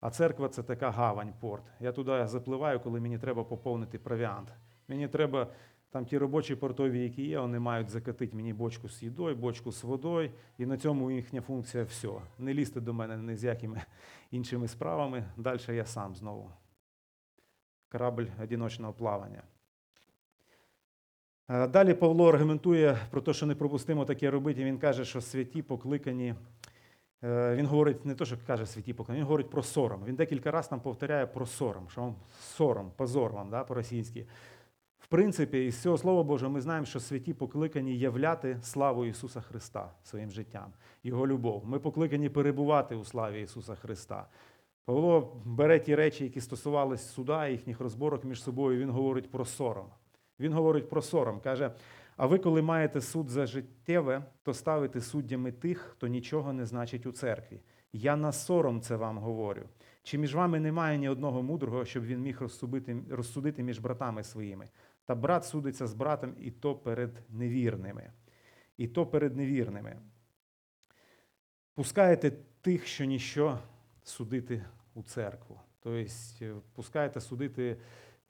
А 0.00 0.10
церква 0.10 0.48
це 0.48 0.62
така 0.62 0.90
гавань, 0.90 1.32
порт. 1.40 1.64
Я 1.80 1.92
туди 1.92 2.26
запливаю, 2.26 2.80
коли 2.80 3.00
мені 3.00 3.18
треба 3.18 3.44
поповнити 3.44 3.98
провіант. 3.98 4.52
Мені 4.88 5.08
треба 5.08 5.46
там 5.90 6.04
ті 6.04 6.18
робочі 6.18 6.54
портові, 6.54 7.02
які 7.02 7.22
є, 7.22 7.40
вони 7.40 7.58
мають 7.58 7.90
закатити 7.90 8.36
мені 8.36 8.52
бочку 8.52 8.88
з 8.88 9.02
їдою, 9.02 9.36
бочку 9.36 9.72
з 9.72 9.84
водою, 9.84 10.30
і 10.58 10.66
на 10.66 10.76
цьому 10.76 11.10
їхня 11.10 11.40
функція 11.40 11.84
все. 11.84 12.10
Не 12.38 12.54
лізти 12.54 12.80
до 12.80 12.94
мене 12.94 13.16
ні 13.16 13.36
з 13.36 13.44
якими 13.44 13.82
іншими 14.30 14.68
справами. 14.68 15.24
Далі 15.36 15.60
я 15.68 15.86
сам 15.86 16.14
знову. 16.14 16.50
Корабль 17.88 18.26
одиночного 18.42 18.92
плавання. 18.92 19.42
Е, 21.48 21.66
Далі 21.66 21.94
Павло 21.94 22.28
аргументує 22.28 22.98
про 23.10 23.20
те, 23.20 23.32
що 23.32 23.46
непропустимо 23.46 24.04
таке 24.04 24.30
робити. 24.30 24.64
Він 24.64 24.78
каже, 24.78 25.04
що 25.04 25.20
святі 25.20 25.62
покликані. 25.62 26.34
Е, 27.24 27.54
Він 27.56 27.66
говорить 27.66 28.04
не 28.04 28.14
те, 28.14 28.24
що 28.24 28.36
каже 28.46 28.66
святі 28.66 28.92
покликані, 28.92 29.18
він 29.18 29.26
говорить 29.26 29.50
про 29.50 29.62
сором. 29.62 30.04
Він 30.04 30.14
декілька 30.14 30.50
разів 30.50 30.72
нам 30.72 30.80
повторяє 30.80 31.26
про 31.26 31.46
сором, 31.46 31.88
що 31.90 32.00
вам 32.00 32.14
сором, 32.40 32.92
позор 32.96 33.32
вам 33.32 33.50
да, 33.50 33.64
по-російськи. 33.64 34.26
Принципі, 35.10 35.66
із 35.66 35.82
цього 35.82 35.98
Слова 35.98 36.22
Божого 36.22 36.52
ми 36.52 36.60
знаємо, 36.60 36.86
що 36.86 37.00
святі 37.00 37.34
покликані 37.34 37.98
являти 37.98 38.58
славу 38.62 39.04
Ісуса 39.04 39.40
Христа 39.40 39.90
своїм 40.02 40.30
життям, 40.30 40.72
Його 41.02 41.26
любов. 41.26 41.62
Ми 41.66 41.78
покликані 41.78 42.28
перебувати 42.28 42.94
у 42.94 43.04
славі 43.04 43.42
Ісуса 43.42 43.74
Христа. 43.74 44.26
Павло 44.84 45.36
бере 45.44 45.80
ті 45.80 45.94
речі, 45.94 46.24
які 46.24 46.40
стосувалися 46.40 47.08
суда, 47.08 47.48
їхніх 47.48 47.80
розборок 47.80 48.24
між 48.24 48.42
собою, 48.42 48.80
він 48.80 48.90
говорить 48.90 49.30
про 49.30 49.44
сором. 49.44 49.86
Він 50.40 50.52
говорить 50.52 50.88
про 50.88 51.02
сором. 51.02 51.40
Каже: 51.40 51.70
а 52.16 52.26
ви, 52.26 52.38
коли 52.38 52.62
маєте 52.62 53.00
суд 53.00 53.28
за 53.28 53.46
життєве, 53.46 54.24
то 54.42 54.54
ставите 54.54 55.00
суддями 55.00 55.52
тих, 55.52 55.78
хто 55.78 56.06
нічого 56.06 56.52
не 56.52 56.66
значить 56.66 57.06
у 57.06 57.12
церкві. 57.12 57.60
Я 57.92 58.16
на 58.16 58.32
сором 58.32 58.80
це 58.80 58.96
вам 58.96 59.18
говорю. 59.18 59.62
Чи 60.02 60.18
між 60.18 60.34
вами 60.34 60.60
немає 60.60 60.98
ні 60.98 61.08
одного 61.08 61.42
мудрого, 61.42 61.84
щоб 61.84 62.04
він 62.04 62.20
міг 62.20 62.42
розсудити 63.10 63.62
між 63.62 63.78
братами 63.78 64.24
своїми? 64.24 64.68
Та 65.10 65.14
брат 65.14 65.44
судиться 65.44 65.86
з 65.86 65.94
братом, 65.94 66.34
і 66.40 66.50
то 66.50 66.74
перед 66.74 67.10
невірними. 67.28 68.12
І 68.76 68.88
то 68.88 69.06
перед 69.06 69.36
невірними. 69.36 69.96
Пускаєте 71.74 72.32
тих, 72.60 72.86
що 72.86 73.04
ніщо 73.04 73.58
судити 74.02 74.64
у 74.94 75.02
церкву. 75.02 75.60
Тобто 75.80 76.62
пускаєте 76.74 77.20
судити 77.20 77.76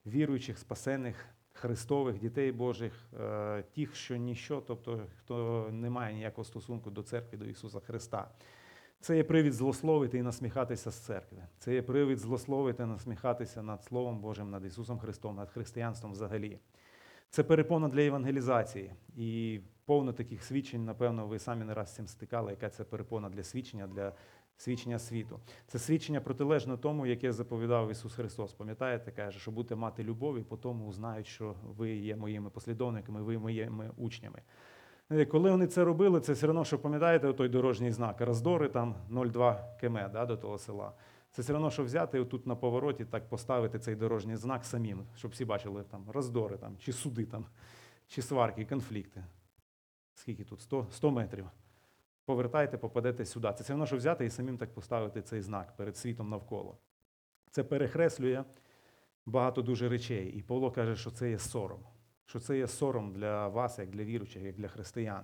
віруючих, 0.06 0.58
спасених, 0.58 1.26
Христових, 1.52 2.18
дітей 2.18 2.52
Божих, 2.52 2.92
е, 3.20 3.62
тих, 3.62 3.94
що 3.96 4.16
ніщо, 4.16 4.62
тобто 4.66 5.06
хто 5.18 5.68
не 5.72 5.90
має 5.90 6.14
ніякого 6.14 6.44
стосунку 6.44 6.90
до 6.90 7.02
церкви, 7.02 7.38
до 7.38 7.44
Ісуса 7.44 7.80
Христа. 7.80 8.30
Це 9.00 9.16
є 9.16 9.24
привід 9.24 9.52
злословити 9.52 10.18
і 10.18 10.22
насміхатися 10.22 10.90
з 10.90 10.94
церкви. 10.94 11.38
Це 11.58 11.74
є 11.74 11.82
привід 11.82 12.18
злословити 12.18 12.82
і 12.82 12.86
насміхатися 12.86 13.62
над 13.62 13.84
Словом 13.84 14.20
Божим, 14.20 14.50
над 14.50 14.64
Ісусом 14.64 14.98
Христом, 14.98 15.36
над 15.36 15.50
християнством 15.50 16.12
взагалі. 16.12 16.58
Це 17.30 17.42
перепона 17.42 17.88
для 17.88 18.02
евангелізації. 18.02 18.92
І 19.16 19.60
повно 19.84 20.12
таких 20.12 20.44
свідчень, 20.44 20.84
напевно, 20.84 21.26
ви 21.26 21.38
самі 21.38 21.64
не 21.64 21.74
раз 21.74 21.88
з 21.88 21.94
цим 21.94 22.06
стикали, 22.06 22.50
яка 22.50 22.68
це 22.68 22.84
перепона 22.84 23.28
для 23.28 23.42
свідчення, 23.42 23.86
для 23.86 24.12
свідчення 24.56 24.98
світу. 24.98 25.40
Це 25.66 25.78
свідчення 25.78 26.20
протилежно 26.20 26.76
тому, 26.76 27.06
яке 27.06 27.32
заповідав 27.32 27.90
Ісус 27.90 28.14
Христос. 28.14 28.52
Пам'ятаєте, 28.52 29.12
каже, 29.12 29.38
що 29.38 29.50
будете 29.50 29.74
мати 29.74 30.04
любов, 30.04 30.38
і 30.38 30.42
по 30.42 30.56
тому 30.56 30.86
узнають, 30.86 31.26
що 31.26 31.54
ви 31.76 31.90
є 31.90 32.16
моїми 32.16 32.50
послідовниками, 32.50 33.22
ви 33.22 33.38
моїми 33.38 33.90
учнями. 33.96 34.42
Е, 35.10 35.24
Коли 35.24 35.50
вони 35.50 35.66
це 35.66 35.84
робили, 35.84 36.20
це 36.20 36.32
все 36.32 36.48
одно, 36.48 36.64
що 36.64 36.78
пам'ятаєте 36.78 37.32
той 37.32 37.48
дорожній 37.48 37.92
знак 37.92 38.20
роздори 38.20 38.68
там 38.68 38.94
0,2 39.10 39.80
км 39.80 39.98
да, 40.12 40.26
до 40.26 40.36
того 40.36 40.58
села. 40.58 40.92
Це 41.30 41.42
все 41.42 41.54
одно, 41.54 41.70
що 41.70 41.84
взяти 41.84 42.24
тут 42.24 42.46
на 42.46 42.56
повороті 42.56 43.04
так 43.04 43.28
поставити 43.28 43.78
цей 43.78 43.94
дорожній 43.94 44.36
знак 44.36 44.64
самим, 44.64 45.06
щоб 45.16 45.30
всі 45.30 45.44
бачили 45.44 45.82
там 45.82 46.10
роздори, 46.10 46.56
там, 46.56 46.76
чи 46.78 46.92
суди, 46.92 47.26
там, 47.26 47.46
чи 48.06 48.22
сварки, 48.22 48.64
конфлікти. 48.64 49.24
Скільки 50.14 50.44
тут? 50.44 50.60
100, 50.60 50.86
100 50.90 51.10
метрів. 51.10 51.46
Повертайте, 52.24 52.78
попадете 52.78 53.24
сюди. 53.24 53.52
Це 53.56 53.64
все 53.64 53.72
одно, 53.72 53.86
що 53.86 53.96
взяти 53.96 54.24
і 54.24 54.30
самим 54.30 54.58
так 54.58 54.74
поставити 54.74 55.22
цей 55.22 55.40
знак 55.40 55.76
перед 55.76 55.96
світом 55.96 56.28
навколо. 56.28 56.78
Це 57.50 57.64
перехреслює 57.64 58.44
багато 59.26 59.62
дуже 59.62 59.88
речей. 59.88 60.32
І 60.32 60.42
Павло 60.42 60.70
каже, 60.70 60.96
що 60.96 61.10
це 61.10 61.30
є 61.30 61.38
сором. 61.38 61.80
Що 62.30 62.40
це 62.40 62.58
є 62.58 62.66
сором 62.66 63.12
для 63.12 63.48
вас, 63.48 63.78
як 63.78 63.90
для 63.90 64.04
віруючих, 64.04 64.42
як 64.42 64.54
для 64.54 64.68
християн. 64.68 65.22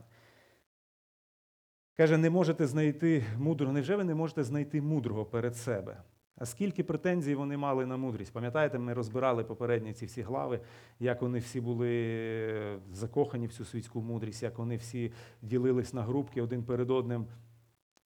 Каже, 1.97 2.19
не 2.19 2.31
можете 2.31 2.67
знайти 2.67 3.25
мудрого. 3.39 3.73
Невже 3.73 3.97
ви 3.97 4.05
не 4.05 4.15
можете 4.15 4.45
знайти 4.45 4.83
мудрого 4.83 5.25
перед 5.25 5.57
себе? 5.57 6.03
А 6.37 6.47
скільки 6.47 6.85
претензій 6.85 7.35
вони 7.35 7.57
мали 7.57 7.87
на 7.87 7.97
мудрість? 7.97 8.33
Пам'ятаєте, 8.33 8.79
ми 8.79 8.95
розбирали 8.95 9.45
попередні 9.45 9.93
ці 9.93 10.07
всі 10.07 10.23
глави, 10.23 10.61
як 11.01 11.23
вони 11.23 11.39
всі 11.39 11.61
були 11.61 12.81
закохані 12.93 13.47
в 13.47 13.53
цю 13.53 13.65
світську 13.65 14.01
мудрість, 14.01 14.43
як 14.43 14.59
вони 14.59 14.77
всі 14.77 15.13
ділились 15.43 15.95
на 15.95 16.03
групки 16.03 16.43
один 16.43 16.65
перед 16.65 16.91
одним 16.91 17.27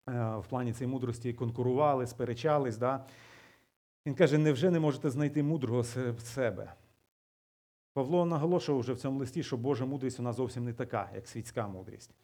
е, 0.08 0.36
в 0.36 0.46
плані 0.48 0.72
цієї 0.72 0.92
мудрості 0.92 1.32
конкурували, 1.32 2.06
сперечались. 2.06 2.76
Да? 2.76 3.04
Він 4.06 4.14
каже: 4.14 4.38
невже 4.38 4.70
не 4.70 4.80
можете 4.80 5.10
знайти 5.10 5.42
мудрого 5.42 5.84
себе? 6.18 6.74
Павло 8.00 8.26
наголошував 8.26 8.80
вже 8.80 8.92
в 8.92 8.98
цьому 8.98 9.18
листі, 9.18 9.42
що 9.42 9.56
Божа 9.56 9.84
мудрість 9.84 10.18
вона 10.18 10.32
зовсім 10.32 10.64
не 10.64 10.72
така, 10.72 11.10
як 11.14 11.26
світська 11.26 11.68
мудрість. 11.68 12.14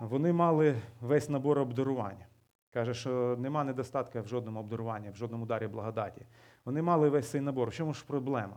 Вони 0.00 0.32
мали 0.32 0.76
весь 1.00 1.28
набор 1.28 1.58
обдарувань. 1.58 2.24
Каже, 2.72 2.94
що 2.94 3.36
нема 3.38 3.64
недостатка 3.64 4.20
в 4.20 4.28
жодному 4.28 4.60
обдаруванні, 4.60 5.10
в 5.10 5.16
жодному 5.16 5.46
дарі 5.46 5.66
благодаті. 5.66 6.26
Вони 6.64 6.82
мали 6.82 7.08
весь 7.08 7.30
цей 7.30 7.40
набор. 7.40 7.68
В 7.68 7.74
чому 7.74 7.94
ж 7.94 8.04
проблема? 8.06 8.56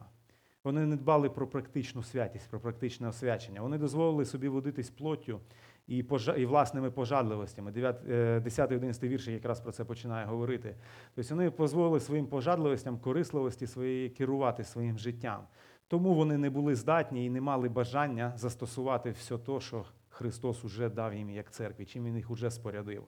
Вони 0.63 0.85
не 0.85 0.95
дбали 0.95 1.29
про 1.29 1.47
практичну 1.47 2.03
святість, 2.03 2.49
про 2.49 2.59
практичне 2.59 3.07
освячення. 3.07 3.61
Вони 3.61 3.77
дозволили 3.77 4.25
собі 4.25 4.47
водитись 4.47 4.89
плоттю 4.89 5.39
і, 5.87 6.03
пожа... 6.03 6.33
і 6.33 6.45
власними 6.45 6.91
пожадливостями. 6.91 7.71
10-11 7.71 9.07
вірш 9.07 9.27
якраз 9.27 9.61
про 9.61 9.71
це 9.71 9.85
починає 9.85 10.25
говорити. 10.25 10.75
Тобто 11.15 11.35
вони 11.35 11.49
дозволили 11.49 11.99
своїм 11.99 12.25
пожадливостям, 12.25 12.99
корисливості 12.99 13.67
своєї 13.67 14.09
керувати 14.09 14.63
своїм 14.63 14.97
життям. 14.97 15.41
Тому 15.87 16.13
вони 16.13 16.37
не 16.37 16.49
були 16.49 16.75
здатні 16.75 17.25
і 17.25 17.29
не 17.29 17.41
мали 17.41 17.69
бажання 17.69 18.33
застосувати 18.35 19.11
все 19.11 19.37
те, 19.37 19.59
що 19.59 19.85
Христос 20.09 20.65
уже 20.65 20.89
дав 20.89 21.13
їм 21.13 21.29
як 21.29 21.51
церкві, 21.51 21.85
чим 21.85 22.05
Він 22.05 22.15
їх 22.15 22.31
уже 22.31 22.51
спорядив. 22.51 23.03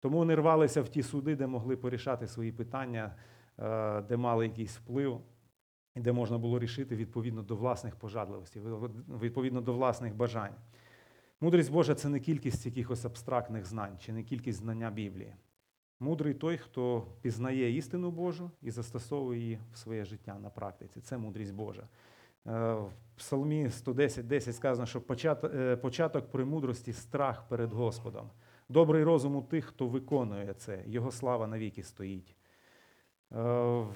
Тому 0.00 0.18
вони 0.18 0.34
рвалися 0.34 0.82
в 0.82 0.88
ті 0.88 1.02
суди, 1.02 1.36
де 1.36 1.46
могли 1.46 1.76
порішати 1.76 2.26
свої 2.26 2.52
питання, 2.52 3.14
е, 3.58 4.00
де 4.00 4.16
мали 4.16 4.46
якийсь 4.46 4.76
вплив, 4.76 5.20
і 5.94 6.00
де 6.00 6.12
можна 6.12 6.38
було 6.38 6.58
рішити 6.58 6.96
відповідно 6.96 7.42
до 7.42 7.56
власних 7.56 7.96
пожадливостей, 7.96 8.62
відповідно 9.20 9.60
до 9.60 9.72
власних 9.72 10.14
бажань. 10.14 10.54
Мудрість 11.40 11.72
Божа 11.72 11.94
це 11.94 12.08
не 12.08 12.20
кількість 12.20 12.66
якихось 12.66 13.04
абстрактних 13.04 13.66
знань 13.66 13.98
чи 13.98 14.12
не 14.12 14.22
кількість 14.22 14.58
знання 14.58 14.90
Біблії. 14.90 15.34
Мудрий 16.00 16.34
той, 16.34 16.56
хто 16.56 17.06
пізнає 17.22 17.76
істину 17.76 18.10
Божу 18.10 18.50
і 18.62 18.70
застосовує 18.70 19.40
її 19.40 19.58
в 19.72 19.78
своє 19.78 20.04
життя 20.04 20.38
на 20.38 20.50
практиці. 20.50 21.00
Це 21.00 21.18
мудрість 21.18 21.54
Божа. 21.54 21.88
Е, 22.46 22.74
В 22.74 22.92
Псалмі 23.16 23.66
110.10 23.66 24.52
сказано, 24.52 24.86
що 24.86 25.00
початок, 25.00 26.24
е, 26.24 26.28
премудрості 26.32 26.92
страх 26.92 27.48
перед 27.48 27.72
Господом. 27.72 28.30
Добрий 28.68 29.04
розум 29.04 29.36
у 29.36 29.42
тих, 29.42 29.64
хто 29.64 29.86
виконує 29.86 30.54
це, 30.54 30.82
його 30.86 31.10
слава 31.10 31.46
навіки 31.46 31.82
стоїть. 31.82 32.36
Е, 33.32 33.36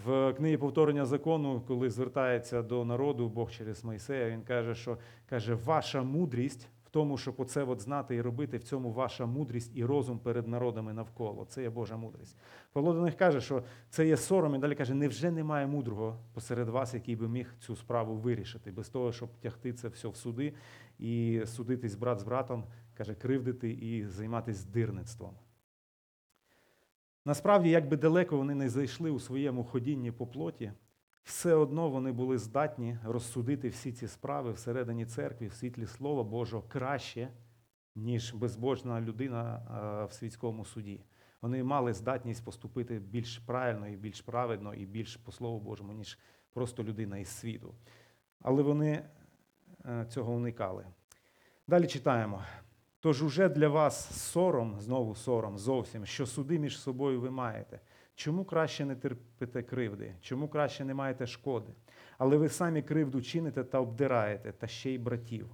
В 0.04 0.34
книгі 0.36 0.56
повторення 0.56 1.04
закону, 1.04 1.62
коли 1.66 1.90
звертається 1.90 2.62
до 2.62 2.84
народу 2.84 3.28
Бог 3.28 3.50
через 3.50 3.84
Мойсея, 3.84 4.30
він 4.30 4.42
каже, 4.42 4.74
що 4.74 4.98
каже, 5.28 5.54
ваша 5.54 6.02
мудрість 6.02 6.68
тому, 6.94 7.18
щоб 7.18 7.34
оце 7.38 7.64
от 7.64 7.80
знати 7.80 8.14
і 8.14 8.20
робити, 8.20 8.56
в 8.56 8.62
цьому 8.62 8.92
ваша 8.92 9.26
мудрість 9.26 9.70
і 9.74 9.84
розум 9.84 10.18
перед 10.18 10.48
народами 10.48 10.92
навколо. 10.92 11.44
Це 11.44 11.62
є 11.62 11.70
Божа 11.70 11.96
мудрість. 11.96 12.36
Павло 12.72 12.92
до 12.92 13.02
них 13.02 13.16
каже, 13.16 13.40
що 13.40 13.62
це 13.90 14.06
є 14.06 14.16
сором, 14.16 14.54
і 14.54 14.58
далі 14.58 14.74
каже, 14.74 14.94
невже 14.94 15.30
немає 15.30 15.66
мудрого 15.66 16.18
посеред 16.32 16.68
вас, 16.68 16.94
який 16.94 17.16
би 17.16 17.28
міг 17.28 17.54
цю 17.58 17.76
справу 17.76 18.14
вирішити, 18.14 18.72
без 18.72 18.88
того, 18.88 19.12
щоб 19.12 19.28
тягти 19.40 19.72
це 19.72 19.88
все 19.88 20.08
в 20.08 20.16
суди 20.16 20.54
і 20.98 21.42
судитись 21.46 21.94
брат 21.94 22.20
з 22.20 22.24
братом, 22.24 22.64
каже, 22.96 23.14
кривдити 23.14 23.70
і 23.70 24.06
займатися 24.06 24.68
дирництвом. 24.72 25.34
Насправді, 27.24 27.70
як 27.70 27.88
би 27.88 27.96
далеко 27.96 28.36
вони 28.36 28.54
не 28.54 28.68
зайшли 28.68 29.10
у 29.10 29.20
своєму 29.20 29.64
ходінні 29.64 30.12
по 30.12 30.26
плоті, 30.26 30.72
все 31.24 31.54
одно 31.54 31.88
вони 31.88 32.12
були 32.12 32.38
здатні 32.38 32.98
розсудити 33.04 33.68
всі 33.68 33.92
ці 33.92 34.08
справи 34.08 34.52
всередині 34.52 35.06
церкви, 35.06 35.46
в 35.46 35.52
світлі 35.52 35.86
Слова 35.86 36.22
Божого 36.22 36.62
краще, 36.68 37.28
ніж 37.94 38.34
безбожна 38.34 39.00
людина 39.00 39.56
е, 39.56 40.04
в 40.04 40.12
світському 40.12 40.64
суді. 40.64 41.04
Вони 41.42 41.64
мали 41.64 41.92
здатність 41.92 42.44
поступити 42.44 42.98
більш 42.98 43.38
правильно 43.38 43.88
і 43.88 43.96
більш 43.96 44.20
праведно, 44.20 44.74
і 44.74 44.86
більш 44.86 45.16
по 45.16 45.32
Слову 45.32 45.60
Божому, 45.60 45.92
ніж 45.92 46.18
просто 46.52 46.84
людина 46.84 47.18
із 47.18 47.28
світу. 47.28 47.74
Але 48.40 48.62
вони 48.62 49.04
е, 49.84 50.06
цього 50.08 50.32
уникали. 50.32 50.86
Далі 51.68 51.86
читаємо. 51.86 52.42
Тож 53.00 53.22
уже 53.22 53.48
для 53.48 53.68
вас 53.68 54.22
сором, 54.30 54.80
знову 54.80 55.14
сором, 55.14 55.58
зовсім, 55.58 56.06
що 56.06 56.26
суди 56.26 56.58
між 56.58 56.78
собою 56.78 57.20
ви 57.20 57.30
маєте. 57.30 57.80
Чому 58.14 58.44
краще 58.44 58.84
не 58.84 58.96
терпите 58.96 59.62
кривди? 59.62 60.14
Чому 60.20 60.48
краще 60.48 60.84
не 60.84 60.94
маєте 60.94 61.26
шкоди? 61.26 61.72
Але 62.18 62.36
ви 62.36 62.48
самі 62.48 62.82
кривду 62.82 63.22
чините 63.22 63.64
та 63.64 63.80
обдираєте, 63.80 64.52
та 64.52 64.66
ще 64.66 64.90
й 64.90 64.98
братів. 64.98 65.48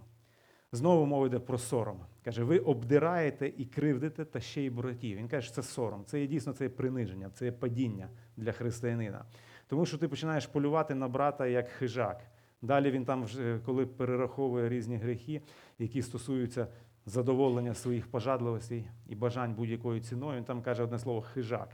Знову 0.72 1.06
мова 1.06 1.26
йде 1.26 1.38
про 1.38 1.58
сором. 1.58 2.00
Каже, 2.24 2.44
ви 2.44 2.58
обдираєте 2.58 3.52
і 3.56 3.64
кривдите, 3.64 4.24
та 4.24 4.40
ще 4.40 4.62
й 4.62 4.70
братів. 4.70 5.18
Він 5.18 5.28
каже, 5.28 5.46
що 5.46 5.54
це 5.54 5.62
сором. 5.62 6.04
Це 6.06 6.20
є 6.20 6.26
дійсно 6.26 6.52
це 6.52 6.64
є 6.64 6.70
приниження, 6.70 7.30
це 7.34 7.44
є 7.44 7.52
падіння 7.52 8.08
для 8.36 8.52
християнина. 8.52 9.24
Тому 9.68 9.86
що 9.86 9.98
ти 9.98 10.08
починаєш 10.08 10.46
полювати 10.46 10.94
на 10.94 11.08
брата 11.08 11.46
як 11.46 11.68
хижак. 11.68 12.20
Далі 12.62 12.90
він 12.90 13.04
там, 13.04 13.26
коли 13.64 13.86
перераховує 13.86 14.68
різні 14.68 14.96
гріхи, 14.96 15.42
які 15.78 16.02
стосуються 16.02 16.66
задоволення 17.06 17.74
своїх 17.74 18.06
пожадливостей 18.06 18.88
і 19.06 19.14
бажань 19.14 19.54
будь-якою 19.54 20.00
ціною, 20.00 20.36
він 20.36 20.44
там 20.44 20.62
каже 20.62 20.82
одне 20.82 20.98
слово 20.98 21.20
хижак. 21.20 21.68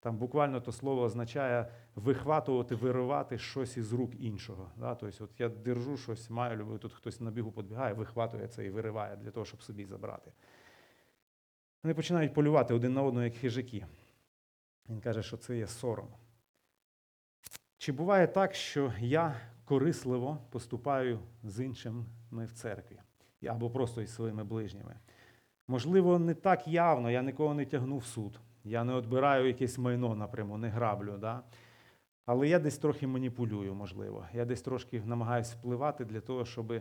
Там 0.00 0.16
буквально 0.16 0.60
то 0.60 0.72
слово 0.72 1.02
означає 1.02 1.72
вихватувати, 1.94 2.74
виривати 2.74 3.38
щось 3.38 3.76
із 3.76 3.92
рук 3.92 4.10
іншого. 4.20 4.70
Да? 4.76 4.94
Тобто, 4.94 5.24
от 5.24 5.40
я 5.40 5.48
держу 5.48 5.96
щось, 5.96 6.30
маю 6.30 6.56
люблю, 6.56 6.78
тут 6.78 6.92
хтось 6.92 7.20
на 7.20 7.30
бігу 7.30 7.52
підбігає, 7.52 7.94
вихватує 7.94 8.48
це 8.48 8.66
і 8.66 8.70
вириває 8.70 9.16
для 9.16 9.30
того, 9.30 9.46
щоб 9.46 9.62
собі 9.62 9.84
забрати. 9.84 10.32
Вони 11.82 11.94
починають 11.94 12.34
полювати 12.34 12.74
один 12.74 12.92
на 12.92 13.02
одного, 13.02 13.24
як 13.24 13.34
хижаки. 13.34 13.86
Він 14.88 15.00
каже, 15.00 15.22
що 15.22 15.36
це 15.36 15.58
є 15.58 15.66
сором. 15.66 16.08
Чи 17.78 17.92
буває 17.92 18.26
так, 18.26 18.54
що 18.54 18.92
я 19.00 19.40
корисливо 19.64 20.38
поступаю 20.50 21.20
з 21.42 21.64
іншими 21.64 22.04
в 22.30 22.52
церкві 22.52 23.00
або 23.48 23.70
просто 23.70 24.02
із 24.02 24.14
своїми 24.14 24.44
ближніми? 24.44 24.96
Можливо, 25.68 26.18
не 26.18 26.34
так 26.34 26.68
явно, 26.68 27.10
я 27.10 27.22
нікого 27.22 27.54
не 27.54 27.66
тягну 27.66 27.98
в 27.98 28.04
суд. 28.04 28.40
Я 28.64 28.84
не 28.84 28.96
відбираю 28.96 29.46
якесь 29.46 29.78
майно 29.78 30.14
напряму, 30.14 30.58
не 30.58 30.68
граблю. 30.68 31.18
Да? 31.18 31.42
Але 32.26 32.48
я 32.48 32.58
десь 32.58 32.78
трохи 32.78 33.06
маніпулюю, 33.06 33.74
можливо. 33.74 34.26
Я 34.34 34.44
десь 34.44 34.62
трошки 34.62 35.02
намагаюся 35.04 35.56
впливати 35.56 36.04
для 36.04 36.20
того, 36.20 36.44
щоб 36.44 36.72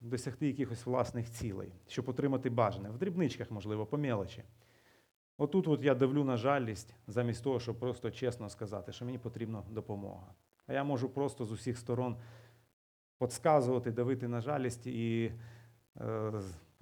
досягти 0.00 0.46
якихось 0.46 0.86
власних 0.86 1.30
цілей, 1.30 1.72
щоб 1.86 2.08
отримати 2.08 2.50
бажане. 2.50 2.90
В 2.90 2.98
дрібничках, 2.98 3.50
можливо, 3.50 3.86
по 3.86 3.98
мелочі. 3.98 4.44
Отут 5.38 5.68
от 5.68 5.84
я 5.84 5.94
давлю 5.94 6.24
на 6.24 6.36
жалість, 6.36 6.94
замість 7.06 7.44
того, 7.44 7.60
щоб 7.60 7.78
просто 7.78 8.10
чесно 8.10 8.48
сказати, 8.48 8.92
що 8.92 9.04
мені 9.04 9.18
потрібна 9.18 9.62
допомога. 9.70 10.34
А 10.66 10.72
я 10.72 10.84
можу 10.84 11.08
просто 11.08 11.44
з 11.44 11.52
усіх 11.52 11.78
сторон 11.78 12.16
подсказувати, 13.18 13.90
давити 13.90 14.28
на 14.28 14.40
жалість 14.40 14.86
і 14.86 15.32
е, 16.00 16.32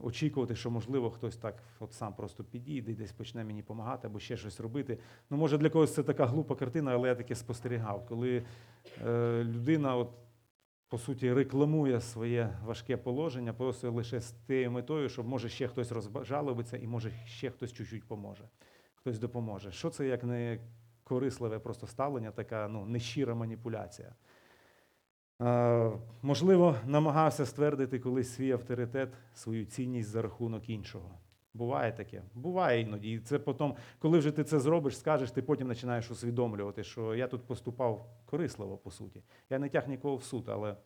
очікувати, 0.02 0.56
що, 0.56 0.70
можливо, 0.70 1.10
хтось 1.10 1.36
так 1.36 1.62
от 1.80 1.92
сам 1.92 2.14
просто 2.14 2.44
підійде 2.44 2.92
і 2.92 2.94
десь 2.94 3.12
почне 3.12 3.44
мені 3.44 3.60
допомагати 3.60 4.06
або 4.06 4.20
ще 4.20 4.36
щось 4.36 4.60
робити. 4.60 4.98
Ну, 5.30 5.36
може, 5.36 5.58
для 5.58 5.70
когось 5.70 5.94
це 5.94 6.02
така 6.02 6.26
глупа 6.26 6.54
картина, 6.54 6.92
але 6.92 7.08
я 7.08 7.14
таке 7.14 7.34
спостерігав, 7.34 8.06
коли 8.06 8.42
е, 9.06 9.44
людина, 9.44 9.96
от, 9.96 10.10
по 10.88 10.98
суті, 10.98 11.32
рекламує 11.32 12.00
своє 12.00 12.58
важке 12.64 12.96
положення, 12.96 13.52
просто 13.52 13.92
лише 13.92 14.20
з 14.20 14.32
тією 14.32 14.70
метою, 14.70 15.08
щоб 15.08 15.28
може 15.28 15.48
ще 15.48 15.68
хтось 15.68 15.92
розжалобиться 15.92 16.76
і 16.76 16.86
може 16.86 17.10
ще 17.26 17.50
хтось 17.50 17.72
чуть-чуть 17.72 18.04
поможе, 18.04 18.44
хтось 18.94 19.18
допоможе. 19.18 19.72
Що 19.72 19.90
це 19.90 20.06
як 20.06 20.24
не 20.24 20.58
корисливе 21.04 21.58
просто 21.58 21.86
ставлення, 21.86 22.30
така 22.30 22.68
ну, 22.68 22.86
нещира 22.86 23.34
маніпуляція? 23.34 24.14
Можливо, 26.22 26.76
намагався 26.86 27.46
ствердити 27.46 27.98
колись 27.98 28.34
свій 28.34 28.52
авторитет, 28.52 29.08
свою 29.34 29.64
цінність 29.64 30.08
за 30.08 30.22
рахунок 30.22 30.68
іншого. 30.68 31.10
Буває 31.54 31.92
таке, 31.92 32.22
буває 32.34 32.80
іноді. 32.80 33.12
І 33.12 33.18
це 33.18 33.38
потім, 33.38 33.74
коли 33.98 34.18
вже 34.18 34.30
ти 34.30 34.44
це 34.44 34.60
зробиш, 34.60 34.98
скажеш, 34.98 35.30
ти 35.30 35.42
потім 35.42 35.68
починаєш 35.68 36.10
усвідомлювати, 36.10 36.84
що 36.84 37.14
я 37.14 37.28
тут 37.28 37.46
поступав 37.46 38.06
корисливо, 38.26 38.76
по 38.76 38.90
суті. 38.90 39.22
Я 39.50 39.58
не 39.58 39.68
тяг 39.68 39.88
нікого 39.88 40.16
в 40.16 40.22
суд, 40.22 40.48
але 40.48 40.76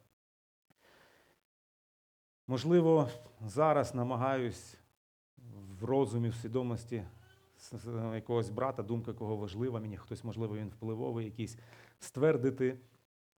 можливо, 2.47 3.09
зараз 3.47 3.95
намагаюсь 3.95 4.79
в 5.81 5.85
розумі, 5.85 6.29
в 6.29 6.35
свідомості 6.35 7.03
якогось 8.15 8.51
брата, 8.51 8.83
думка 8.83 9.13
кого 9.13 9.37
важлива, 9.37 9.81
мені 9.81 9.97
хтось, 9.97 10.25
можливо, 10.25 10.57
він 10.57 10.69
впливовий, 10.69 11.25
якийсь 11.25 11.59
ствердити 11.99 12.79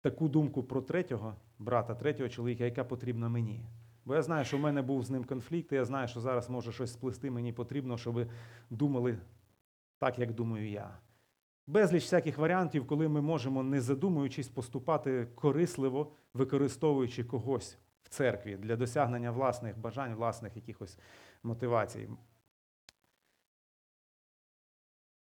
таку 0.09 0.27
думку 0.27 0.63
про 0.63 0.81
третього 0.81 1.35
брата, 1.59 1.95
третього 1.95 2.29
чоловіка, 2.29 2.63
яка 2.63 2.83
потрібна 2.83 3.29
мені. 3.29 3.65
Бо 4.05 4.15
я 4.15 4.21
знаю, 4.21 4.45
що 4.45 4.57
в 4.57 4.59
мене 4.59 4.81
був 4.81 5.03
з 5.03 5.09
ним 5.09 5.23
конфлікт, 5.23 5.71
і 5.71 5.75
я 5.75 5.85
знаю, 5.85 6.07
що 6.07 6.19
зараз 6.19 6.49
може 6.49 6.71
щось 6.71 6.93
сплести, 6.93 7.31
мені 7.31 7.53
потрібно, 7.53 7.97
щоб 7.97 8.27
думали 8.69 9.17
так, 9.99 10.19
як 10.19 10.33
думаю 10.33 10.69
я. 10.69 10.97
безліч 11.67 12.03
всяких 12.03 12.37
варіантів, 12.37 12.87
коли 12.87 13.07
ми 13.07 13.21
можемо, 13.21 13.63
не 13.63 13.81
задумуючись, 13.81 14.49
поступати 14.49 15.27
корисливо, 15.35 16.11
використовуючи 16.33 17.23
когось 17.23 17.77
в 18.03 18.09
церкві 18.09 18.57
для 18.57 18.75
досягнення 18.75 19.31
власних 19.31 19.77
бажань, 19.77 20.15
власних 20.15 20.55
якихось 20.55 20.99
мотивацій. 21.43 22.09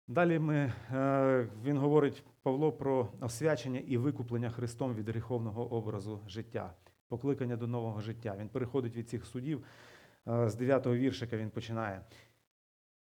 Далі 0.08 0.38
ми, 0.38 0.72
е, 0.92 1.48
він 1.64 1.78
говорить 1.78 2.24
Павло 2.42 2.72
про 2.72 3.08
освячення 3.20 3.80
і 3.86 3.96
викуплення 3.96 4.50
Христом 4.50 4.94
від 4.94 5.08
гріховного 5.08 5.72
образу 5.72 6.20
життя, 6.28 6.74
покликання 7.08 7.56
до 7.56 7.66
нового 7.66 8.00
життя. 8.00 8.36
Він 8.40 8.48
переходить 8.48 8.96
від 8.96 9.08
цих 9.08 9.26
судів. 9.26 9.64
Е, 10.28 10.48
З 10.48 10.60
9-го 10.60 10.96
віршика 10.96 11.36
він 11.36 11.50
починає. 11.50 12.00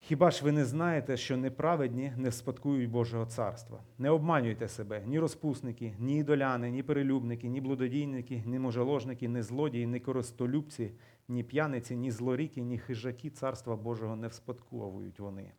Хіба 0.01 0.31
ж 0.31 0.43
ви 0.43 0.51
не 0.51 0.65
знаєте, 0.65 1.17
що 1.17 1.37
неправедні 1.37 2.13
не 2.17 2.31
спадкують 2.31 2.89
Божого 2.89 3.25
царства? 3.25 3.83
Не 3.97 4.09
обманюйте 4.09 4.67
себе, 4.67 5.03
ні 5.05 5.19
розпусники, 5.19 5.95
ні 5.99 6.17
ідоляни, 6.19 6.71
ні 6.71 6.83
перелюбники, 6.83 7.47
ні 7.47 7.61
блудодійники, 7.61 8.43
ні 8.45 8.59
мужеложники, 8.59 9.27
ні 9.27 9.41
злодії, 9.41 9.87
ні 9.87 9.99
користолюбці, 9.99 10.91
ні 11.27 11.43
п'яниці, 11.43 11.95
ні 11.95 12.11
злоріки, 12.11 12.61
ні 12.61 12.77
хижаки 12.77 13.29
царства 13.29 13.75
Божого 13.75 14.15
не 14.15 14.27
вспадковують 14.27 15.19
вони. 15.19 15.51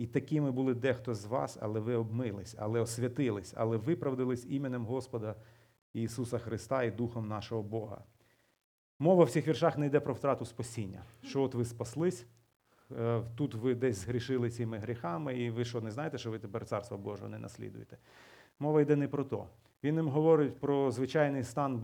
І 0.00 0.06
такими 0.06 0.50
були 0.50 0.74
дехто 0.74 1.14
з 1.14 1.24
вас, 1.24 1.58
але 1.60 1.80
ви 1.80 1.94
обмились, 1.94 2.56
але 2.58 2.80
освятились, 2.80 3.54
але 3.56 3.76
виправдались 3.76 4.46
іменем 4.48 4.84
Господа 4.84 5.34
Ісуса 5.92 6.38
Христа 6.38 6.82
і 6.82 6.90
Духом 6.90 7.28
нашого 7.28 7.62
Бога. 7.62 8.04
Мова 8.98 9.24
в 9.24 9.30
цих 9.30 9.48
віршах 9.48 9.78
не 9.78 9.86
йде 9.86 10.00
про 10.00 10.14
втрату 10.14 10.44
спасіння. 10.44 11.02
Що 11.22 11.42
от 11.42 11.54
ви 11.54 11.64
спаслись, 11.64 12.26
е, 12.98 13.22
тут 13.36 13.54
ви 13.54 13.74
десь 13.74 13.96
згрішили 13.96 14.50
цими 14.50 14.78
гріхами, 14.78 15.38
і 15.38 15.50
ви 15.50 15.64
що 15.64 15.80
не 15.80 15.90
знаєте, 15.90 16.18
що 16.18 16.30
ви 16.30 16.38
тепер 16.38 16.64
Царство 16.64 16.98
Божого 16.98 17.28
не 17.28 17.38
наслідуєте. 17.38 17.98
Мова 18.58 18.80
йде 18.80 18.96
не 18.96 19.08
про 19.08 19.24
то. 19.24 19.46
Він 19.84 19.96
їм 19.96 20.08
говорить 20.08 20.60
про 20.60 20.90
звичайний 20.90 21.44
стан, 21.44 21.78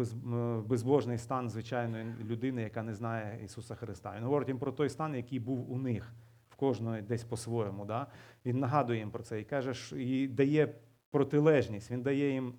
безбожний 0.66 1.18
стан 1.18 1.50
звичайної 1.50 2.14
людини, 2.24 2.62
яка 2.62 2.82
не 2.82 2.94
знає 2.94 3.44
Ісуса 3.44 3.74
Христа. 3.74 4.14
Він 4.16 4.24
говорить 4.24 4.48
їм 4.48 4.58
про 4.58 4.72
той 4.72 4.88
стан, 4.88 5.14
який 5.14 5.38
був 5.38 5.72
у 5.72 5.78
них, 5.78 6.12
в 6.56 6.58
кожної 6.58 7.02
десь 7.02 7.24
по-своєму. 7.24 7.84
Да? 7.84 8.06
Він 8.44 8.58
нагадує 8.58 8.98
їм 8.98 9.10
про 9.10 9.22
це 9.22 9.40
і 9.40 9.44
каже, 9.44 9.96
і 9.96 10.28
дає 10.28 10.74
протилежність, 11.10 11.90
він 11.90 12.02
дає 12.02 12.32
їм 12.32 12.54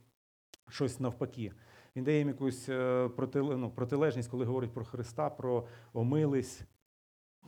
щось 0.69 0.99
навпаки. 0.99 1.51
Він 1.95 2.03
дає 2.03 2.17
їм 2.17 2.27
якусь 2.27 2.69
е, 2.69 3.09
ну, 3.35 3.71
протилежність, 3.75 4.29
коли 4.29 4.45
говорить 4.45 4.73
про 4.73 4.85
Христа, 4.85 5.29
про 5.29 5.67
омились, 5.93 6.61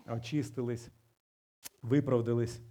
очистились, 0.08 0.90
виправдались. 1.82 2.62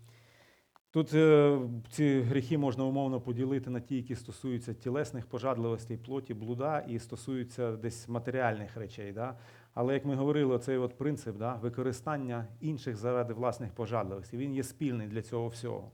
Тут 0.91 1.15
е, 1.15 1.61
ці 1.91 2.21
гріхи 2.21 2.59
можна 2.59 2.85
умовно 2.85 3.21
поділити 3.21 3.71
на 3.71 3.81
ті, 3.81 3.97
які 3.97 4.15
стосуються 4.15 4.75
тілесних 4.75 5.27
пожадливостей, 5.27 5.97
плоті, 5.97 6.35
блуда, 6.35 6.79
і 6.79 6.99
стосуються 6.99 7.77
десь 7.77 8.09
матеріальних 8.09 8.77
речей. 8.77 9.13
Да? 9.13 9.39
Але 9.79 9.95
як 9.95 10.05
ми 10.05 10.15
говорили, 10.15 10.59
цей 10.59 10.77
от 10.77 10.99
принцип 10.99 11.37
да, 11.37 11.55
використання 11.55 12.47
інших 12.61 12.97
заради 12.97 13.35
власних 13.35 13.73
пожадливостей, 13.73 14.39
він 14.39 14.55
є 14.55 14.63
спільний 14.63 15.09
для 15.09 15.23
цього 15.23 15.49
всього. 15.49 15.93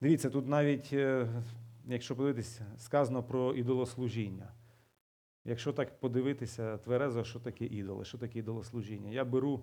Дивіться, 0.00 0.30
тут 0.30 0.48
навіть, 0.48 0.90
е, 0.92 1.28
якщо 1.86 2.16
подивитися, 2.16 2.66
сказано 2.76 3.22
про 3.22 3.54
ідолослужіння. 3.54 4.52
Якщо 5.44 5.72
так 5.72 6.00
подивитися 6.00 6.78
тверезо, 6.78 7.24
що 7.24 7.40
таке 7.40 7.64
ідоли, 7.64 8.04
що 8.04 8.18
таке 8.18 8.38
ідолослужіння? 8.38 9.10
Я 9.10 9.24
беру 9.24 9.60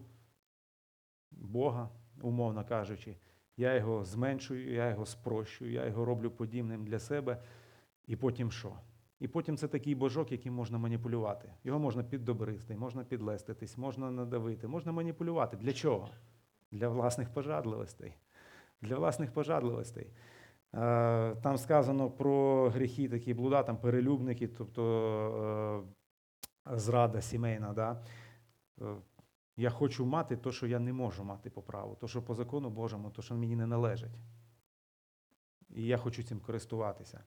Бога, 1.32 1.89
умовно 2.21 2.65
кажучи, 2.65 3.15
я 3.58 3.75
його 3.75 4.05
зменшую, 4.05 4.73
я 4.73 4.89
його 4.89 5.05
спрощую, 5.05 5.71
я 5.71 5.86
його 5.86 6.05
роблю 6.05 6.32
подібним 6.32 6.86
для 6.86 6.99
себе. 6.99 7.43
І 8.08 8.15
потім 8.15 8.51
що? 8.51 8.73
І 9.19 9.27
потім 9.27 9.58
це 9.58 9.67
такий 9.67 9.95
божок, 9.95 10.32
яким 10.32 10.53
можна 10.53 10.77
маніпулювати. 10.77 11.53
Його 11.63 11.79
можна 11.79 12.03
піддобрити, 12.03 12.75
можна 12.75 13.03
підлеститись, 13.03 13.77
можна 13.77 14.12
надавити, 14.12 14.67
можна 14.67 14.91
маніпулювати. 14.91 15.58
Для 15.58 15.73
чого? 15.73 16.10
Для 16.71 16.89
власних 16.89 17.34
пожадливостей. 17.34 18.13
Для 18.82 18.95
власних 18.95 19.34
пожадливостей. 19.34 20.08
Е, 20.73 21.36
Там 21.36 21.58
сказано 21.58 22.12
про 22.12 22.69
гріхи, 22.69 23.10
такі 23.10 23.34
блуда, 23.34 23.63
там 23.63 23.77
перелюбники, 23.77 24.47
тобто 24.47 25.86
е, 26.67 26.77
зрада 26.77 27.21
сімейна. 27.21 27.73
Да? 27.73 28.03
Е, 28.82 28.95
Я 29.58 29.69
хочу 29.69 30.05
мати 30.05 30.38
те, 30.38 30.51
що 30.51 30.67
я 30.67 30.79
не 30.79 30.93
можу 30.93 31.23
мати 31.23 31.49
по 31.49 31.62
праву, 31.62 31.95
то, 31.95 32.08
що 32.08 32.21
по 32.21 32.36
закону 32.36 32.69
Божому, 32.69 33.10
то, 33.10 33.21
що 33.21 33.36
мені 33.36 33.55
не 33.55 33.67
належить. 33.67 34.19
І 35.69 35.86
я 35.86 35.97
хочу 35.97 36.23
цим 36.23 36.39
користуватися. 36.39 37.23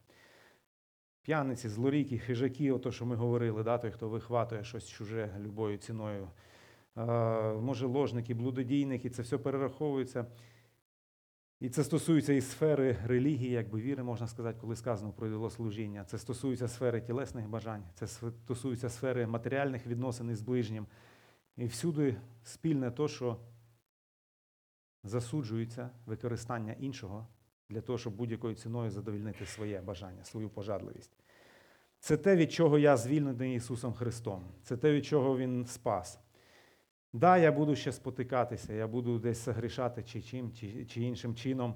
П'яниці, 1.22 1.68
злоріки, 1.68 2.18
хижаки, 2.18 2.72
ото, 2.72 2.92
що 2.92 3.06
ми 3.06 3.16
говорили, 3.16 3.62
да, 3.62 3.78
той, 3.78 3.90
хто 3.90 4.08
вихватує 4.08 4.64
щось 4.64 4.88
чуже 4.88 5.36
любою 5.40 5.78
ціною. 5.78 6.28
Е, 6.96 7.02
може, 7.52 7.86
ложники, 7.86 8.34
блудодійники, 8.34 9.10
це 9.10 9.22
все 9.22 9.38
перераховується. 9.38 10.26
І 11.60 11.68
це 11.68 11.84
стосується 11.84 12.32
і 12.32 12.40
сфери 12.40 12.96
релігії, 13.06 13.50
якби 13.50 13.80
віри, 13.80 14.02
можна 14.02 14.26
сказати, 14.26 14.58
коли 14.60 14.76
сказано 14.76 15.12
про 15.12 15.26
ідолослужіння. 15.26 16.04
Це 16.04 16.18
стосується 16.18 16.68
сфери 16.68 17.00
тілесних 17.00 17.48
бажань, 17.48 17.84
це 17.94 18.06
стосується 18.06 18.88
сфери 18.88 19.26
матеріальних 19.26 19.86
відносин 19.86 20.30
із 20.30 20.42
ближнім. 20.42 20.86
І 21.56 21.66
всюди 21.66 22.16
спільне 22.44 22.90
то, 22.90 23.08
що 23.08 23.36
засуджується 25.04 25.90
використання 26.06 26.72
іншого 26.72 27.26
для 27.70 27.80
того, 27.80 27.98
щоб 27.98 28.12
будь-якою 28.12 28.54
ціною 28.54 28.90
задовільнити 28.90 29.46
своє 29.46 29.80
бажання, 29.80 30.24
свою 30.24 30.48
пожадливість. 30.48 31.16
Це 31.98 32.16
те, 32.16 32.36
від 32.36 32.52
чого 32.52 32.78
я 32.78 32.96
звільнений 32.96 33.56
Ісусом 33.56 33.92
Христом. 33.92 34.44
Це 34.62 34.76
те, 34.76 34.92
від 34.92 35.04
чого 35.04 35.38
Він 35.38 35.66
спас. 35.66 36.20
Да, 37.12 37.38
я 37.38 37.52
буду 37.52 37.76
ще 37.76 37.92
спотикатися, 37.92 38.72
я 38.72 38.86
буду 38.86 39.18
десь 39.18 39.48
грішати 39.48 40.02
чи 40.02 40.22
чим, 40.22 40.52
чи, 40.52 40.86
чи 40.86 41.02
іншим 41.02 41.34
чином. 41.34 41.74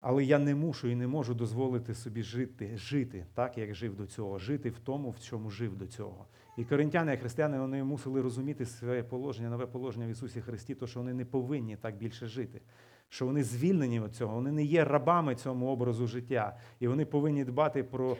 Але 0.00 0.24
я 0.24 0.38
не 0.38 0.54
мушу 0.54 0.88
і 0.88 0.94
не 0.94 1.06
можу 1.06 1.34
дозволити 1.34 1.94
собі 1.94 2.22
жити, 2.22 2.76
жити 2.76 3.26
так, 3.34 3.58
як 3.58 3.74
жив 3.74 3.96
до 3.96 4.06
цього, 4.06 4.38
жити 4.38 4.70
в 4.70 4.78
тому, 4.78 5.10
в 5.10 5.20
чому 5.20 5.50
жив 5.50 5.76
до 5.76 5.86
цього. 5.86 6.26
І 6.58 6.64
коринтяни, 6.64 7.10
як 7.10 7.20
християни, 7.20 7.58
вони 7.58 7.84
мусили 7.84 8.20
розуміти 8.20 8.66
своє 8.66 9.02
положення, 9.02 9.50
нове 9.50 9.66
положення 9.66 10.06
в 10.06 10.10
Ісусі 10.10 10.40
Христі, 10.40 10.74
то 10.74 10.86
що 10.86 11.00
вони 11.00 11.14
не 11.14 11.24
повинні 11.24 11.76
так 11.76 11.96
більше 11.96 12.26
жити. 12.26 12.60
Що 13.08 13.26
вони 13.26 13.44
звільнені 13.44 14.00
від 14.00 14.14
цього, 14.14 14.34
вони 14.34 14.52
не 14.52 14.64
є 14.64 14.84
рабами 14.84 15.34
цьому 15.34 15.66
образу 15.66 16.06
життя, 16.06 16.56
і 16.80 16.88
вони 16.88 17.04
повинні 17.04 17.44
дбати 17.44 17.84
про 17.84 18.16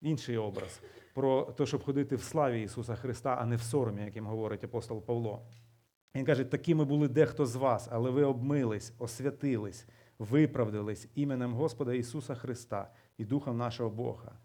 інший 0.00 0.36
образ, 0.36 0.80
про 1.14 1.42
те, 1.42 1.66
щоб 1.66 1.84
ходити 1.84 2.16
в 2.16 2.22
славі 2.22 2.62
Ісуса 2.62 2.94
Христа, 2.94 3.36
а 3.40 3.46
не 3.46 3.56
в 3.56 3.62
соромі, 3.62 4.02
яким 4.02 4.26
говорить 4.26 4.64
апостол 4.64 5.02
Павло. 5.02 5.42
Він 6.14 6.24
каже, 6.24 6.44
такими 6.44 6.84
були 6.84 7.08
дехто 7.08 7.46
з 7.46 7.56
вас, 7.56 7.88
але 7.90 8.10
ви 8.10 8.24
обмились, 8.24 8.94
освятились, 8.98 9.86
виправдались 10.18 11.08
іменем 11.14 11.54
Господа 11.54 11.94
Ісуса 11.94 12.34
Христа 12.34 12.92
і 13.18 13.24
Духом 13.24 13.56
нашого 13.56 13.90
Бога. 13.90 14.38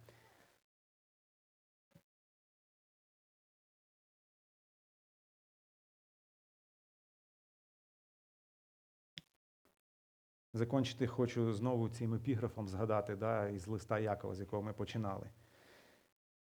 Закончити 10.56 11.08
хочу 11.08 11.54
знову 11.54 11.90
цим 11.90 12.14
епіграфом 12.14 12.68
згадати 12.68 13.16
да, 13.16 13.50
із 13.50 13.68
листа 13.68 14.00
Якова, 14.00 14.36
з 14.36 14.40
якого 14.40 14.62
ми 14.62 14.74
починали. 14.74 15.30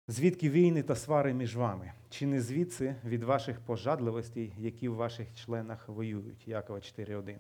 Звідки 0.07 0.51
війни 0.51 0.83
та 0.83 0.95
свари 0.95 1.35
між 1.35 1.57
вами? 1.57 1.93
Чи 2.11 2.27
не 2.27 2.41
звідси 2.41 2.97
від 3.05 3.23
ваших 3.23 3.61
пожадливостей, 3.61 4.55
які 4.59 4.89
в 4.89 4.95
ваших 4.95 5.35
членах 5.35 5.89
воюють? 5.89 6.49
Якова 6.49 6.79
4.1. 6.79 7.39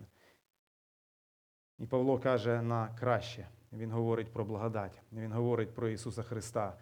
І 1.78 1.86
Павло 1.86 2.18
каже 2.18 2.62
на 2.62 2.88
краще. 2.88 3.46
Він 3.72 3.90
говорить 3.90 4.32
про 4.32 4.44
благодать, 4.44 5.02
він 5.12 5.32
говорить 5.32 5.74
про 5.74 5.88
Ісуса 5.88 6.22
Христа. 6.22 6.76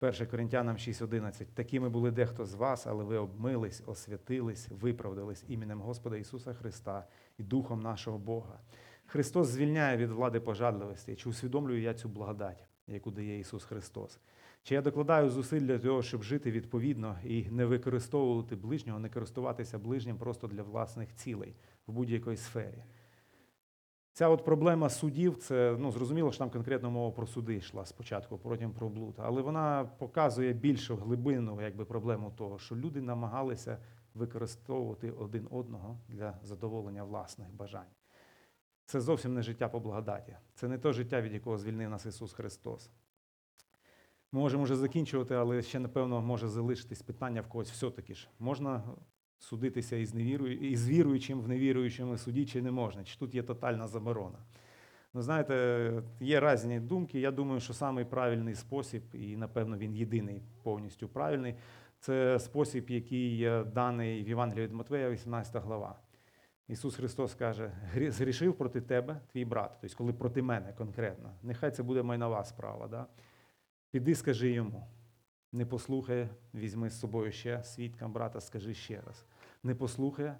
1 0.00 0.26
Коринтянам 0.26 0.76
6.11. 0.76 1.46
Такими 1.54 1.88
були 1.88 2.10
дехто 2.10 2.46
з 2.46 2.54
вас, 2.54 2.86
але 2.86 3.04
ви 3.04 3.16
обмились, 3.16 3.82
освятились, 3.86 4.68
виправдались 4.70 5.44
іменем 5.48 5.80
Господа 5.80 6.16
Ісуса 6.16 6.54
Христа 6.54 7.06
і 7.38 7.42
Духом 7.42 7.80
нашого 7.80 8.18
Бога. 8.18 8.58
Христос 9.06 9.48
звільняє 9.48 9.96
від 9.96 10.10
влади 10.10 10.40
пожадливості. 10.40 11.16
Чи 11.16 11.28
усвідомлюю 11.28 11.82
я 11.82 11.94
цю 11.94 12.08
благодать, 12.08 12.64
яку 12.86 13.10
дає 13.10 13.38
Ісус 13.38 13.64
Христос? 13.64 14.20
Чи 14.62 14.74
я 14.74 14.82
докладаю 14.82 15.30
зусиль 15.30 15.60
для 15.60 15.78
того, 15.78 16.02
щоб 16.02 16.22
жити 16.22 16.50
відповідно 16.50 17.18
і 17.24 17.50
не 17.50 17.64
використовувати 17.64 18.56
ближнього, 18.56 18.98
не 18.98 19.08
користуватися 19.08 19.78
ближнім 19.78 20.16
просто 20.16 20.46
для 20.46 20.62
власних 20.62 21.14
цілей 21.14 21.56
в 21.86 21.92
будь-якій 21.92 22.36
сфері? 22.36 22.84
Ця 24.14 24.28
от 24.28 24.44
проблема 24.44 24.88
судів, 24.88 25.36
це 25.36 25.76
ну 25.78 25.92
зрозуміло, 25.92 26.32
що 26.32 26.38
там 26.38 26.50
конкретно 26.50 26.90
мова 26.90 27.10
про 27.10 27.26
суди 27.26 27.56
йшла 27.56 27.86
спочатку, 27.86 28.38
потім 28.38 28.72
про 28.72 28.88
блуд, 28.88 29.14
але 29.18 29.42
вона 29.42 29.84
показує 29.98 30.52
більшу 30.52 30.96
глибину 30.96 31.62
якби, 31.62 31.84
проблему 31.84 32.32
того, 32.36 32.58
що 32.58 32.76
люди 32.76 33.00
намагалися 33.00 33.78
використовувати 34.14 35.10
один 35.10 35.48
одного 35.50 35.98
для 36.08 36.38
задоволення 36.42 37.04
власних 37.04 37.54
бажань. 37.54 37.90
це 38.84 39.00
зовсім 39.00 39.34
не 39.34 39.42
життя 39.42 39.68
по 39.68 39.80
благодаті. 39.80 40.36
Це 40.54 40.68
не 40.68 40.78
те 40.78 40.92
життя, 40.92 41.20
від 41.22 41.32
якого 41.32 41.58
звільнив 41.58 41.90
нас 41.90 42.06
Ісус 42.06 42.32
Христос. 42.32 42.90
Ми 44.32 44.40
можемо 44.40 44.64
вже 44.64 44.76
закінчувати, 44.76 45.34
але 45.34 45.62
ще, 45.62 45.78
напевно, 45.78 46.20
може 46.20 46.48
залишитись 46.48 47.02
питання 47.02 47.40
в 47.40 47.48
когось 47.48 47.70
все-таки 47.70 48.14
ж. 48.14 48.28
Можна 48.38 48.82
судитися 49.42 49.96
із, 49.96 50.14
невірую, 50.14 50.56
із 50.58 50.88
віруючим 50.88 51.40
в 51.40 51.48
невіруючому 51.48 52.16
суді, 52.16 52.46
чи 52.46 52.62
не 52.62 52.70
можна, 52.70 53.04
чи 53.04 53.18
тут 53.18 53.34
є 53.34 53.42
тотальна 53.42 53.88
заборона. 53.88 54.38
Ну, 55.14 55.22
знаєте, 55.22 56.02
є 56.20 56.52
різні 56.52 56.80
думки. 56.80 57.20
Я 57.20 57.30
думаю, 57.30 57.60
що 57.60 57.72
самий 57.72 58.04
правильний 58.04 58.54
спосіб, 58.54 59.02
і 59.12 59.36
напевно 59.36 59.78
він 59.78 59.94
єдиний 59.94 60.42
повністю 60.62 61.08
правильний, 61.08 61.54
це 62.00 62.38
спосіб, 62.38 62.90
який 62.90 63.50
даний 63.64 64.24
в 64.24 64.28
Євангелії 64.28 64.66
від 64.66 64.72
Матвея, 64.72 65.10
18 65.10 65.62
глава. 65.62 65.98
Ісус 66.68 66.96
Христос 66.96 67.34
каже: 67.34 67.72
«Грі- 67.94 68.10
згрішив 68.10 68.54
проти 68.54 68.80
тебе 68.80 69.20
твій 69.32 69.44
брат, 69.44 69.78
тобто 69.80 69.96
коли 69.96 70.12
проти 70.12 70.42
мене 70.42 70.72
конкретно. 70.72 71.32
Нехай 71.42 71.70
це 71.70 71.82
буде 71.82 72.02
майнова 72.02 72.44
справа. 72.44 72.88
Да? 72.88 73.06
Піди, 73.90 74.14
скажи 74.14 74.50
йому. 74.50 74.86
Не 75.52 75.66
послухає, 75.66 76.28
візьми 76.54 76.90
з 76.90 77.00
собою 77.00 77.32
ще 77.32 77.64
свідкам 77.64 78.12
брата, 78.12 78.40
скажи 78.40 78.74
ще 78.74 79.00
раз. 79.00 79.26
Не 79.62 79.74
послухає, 79.74 80.38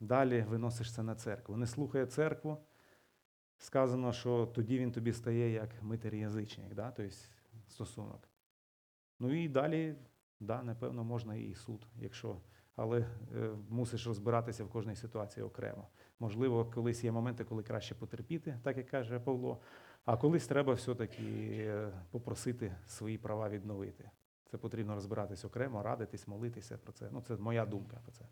далі 0.00 0.42
виносиш 0.48 0.94
це 0.94 1.02
на 1.02 1.14
церкву. 1.14 1.56
Не 1.56 1.66
слухає 1.66 2.06
церкву, 2.06 2.58
сказано, 3.58 4.12
що 4.12 4.46
тоді 4.46 4.78
він 4.78 4.92
тобі 4.92 5.12
стає 5.12 5.50
як 5.52 5.82
митер 5.82 6.14
язичник, 6.14 6.74
да? 6.74 6.90
тобто 6.90 7.14
стосунок. 7.68 8.28
Ну 9.20 9.44
і 9.44 9.48
далі, 9.48 9.94
да, 10.40 10.62
напевно, 10.62 11.04
можна 11.04 11.34
і 11.34 11.54
суд, 11.54 11.86
якщо, 11.96 12.40
але 12.76 13.00
е, 13.00 13.50
мусиш 13.68 14.06
розбиратися 14.06 14.64
в 14.64 14.68
кожній 14.68 14.96
ситуації 14.96 15.44
окремо. 15.44 15.88
Можливо, 16.20 16.64
колись 16.64 17.04
є 17.04 17.12
моменти, 17.12 17.44
коли 17.44 17.62
краще 17.62 17.94
потерпіти, 17.94 18.58
так 18.62 18.76
як 18.76 18.86
каже 18.86 19.20
Павло, 19.20 19.60
а 20.04 20.16
колись 20.16 20.46
треба 20.46 20.72
все-таки 20.72 21.24
е, 21.58 21.92
попросити 22.10 22.76
свої 22.86 23.18
права 23.18 23.48
відновити. 23.48 24.10
Це 24.50 24.58
потрібно 24.58 24.94
розбиратись 24.94 25.44
окремо, 25.44 25.82
радитись, 25.82 26.28
молитися 26.28 26.78
про 26.78 26.92
це. 26.92 27.08
Ну, 27.12 27.20
це 27.20 27.36
моя 27.36 27.66
думка 27.66 28.00
про 28.02 28.12
це. 28.12 28.24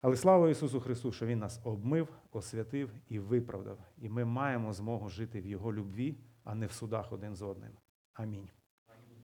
Але 0.00 0.16
слава 0.16 0.50
Ісусу 0.50 0.80
Христу, 0.80 1.12
що 1.12 1.26
Він 1.26 1.38
нас 1.38 1.60
обмив, 1.64 2.08
освятив 2.32 2.90
і 3.08 3.18
виправдав. 3.18 3.78
І 3.98 4.08
ми 4.08 4.24
маємо 4.24 4.72
змогу 4.72 5.08
жити 5.08 5.40
в 5.40 5.46
Його 5.46 5.72
любві, 5.72 6.16
а 6.44 6.54
не 6.54 6.66
в 6.66 6.72
судах 6.72 7.12
один 7.12 7.34
з 7.36 7.42
одним. 7.42 7.72
Амінь. 8.14 8.48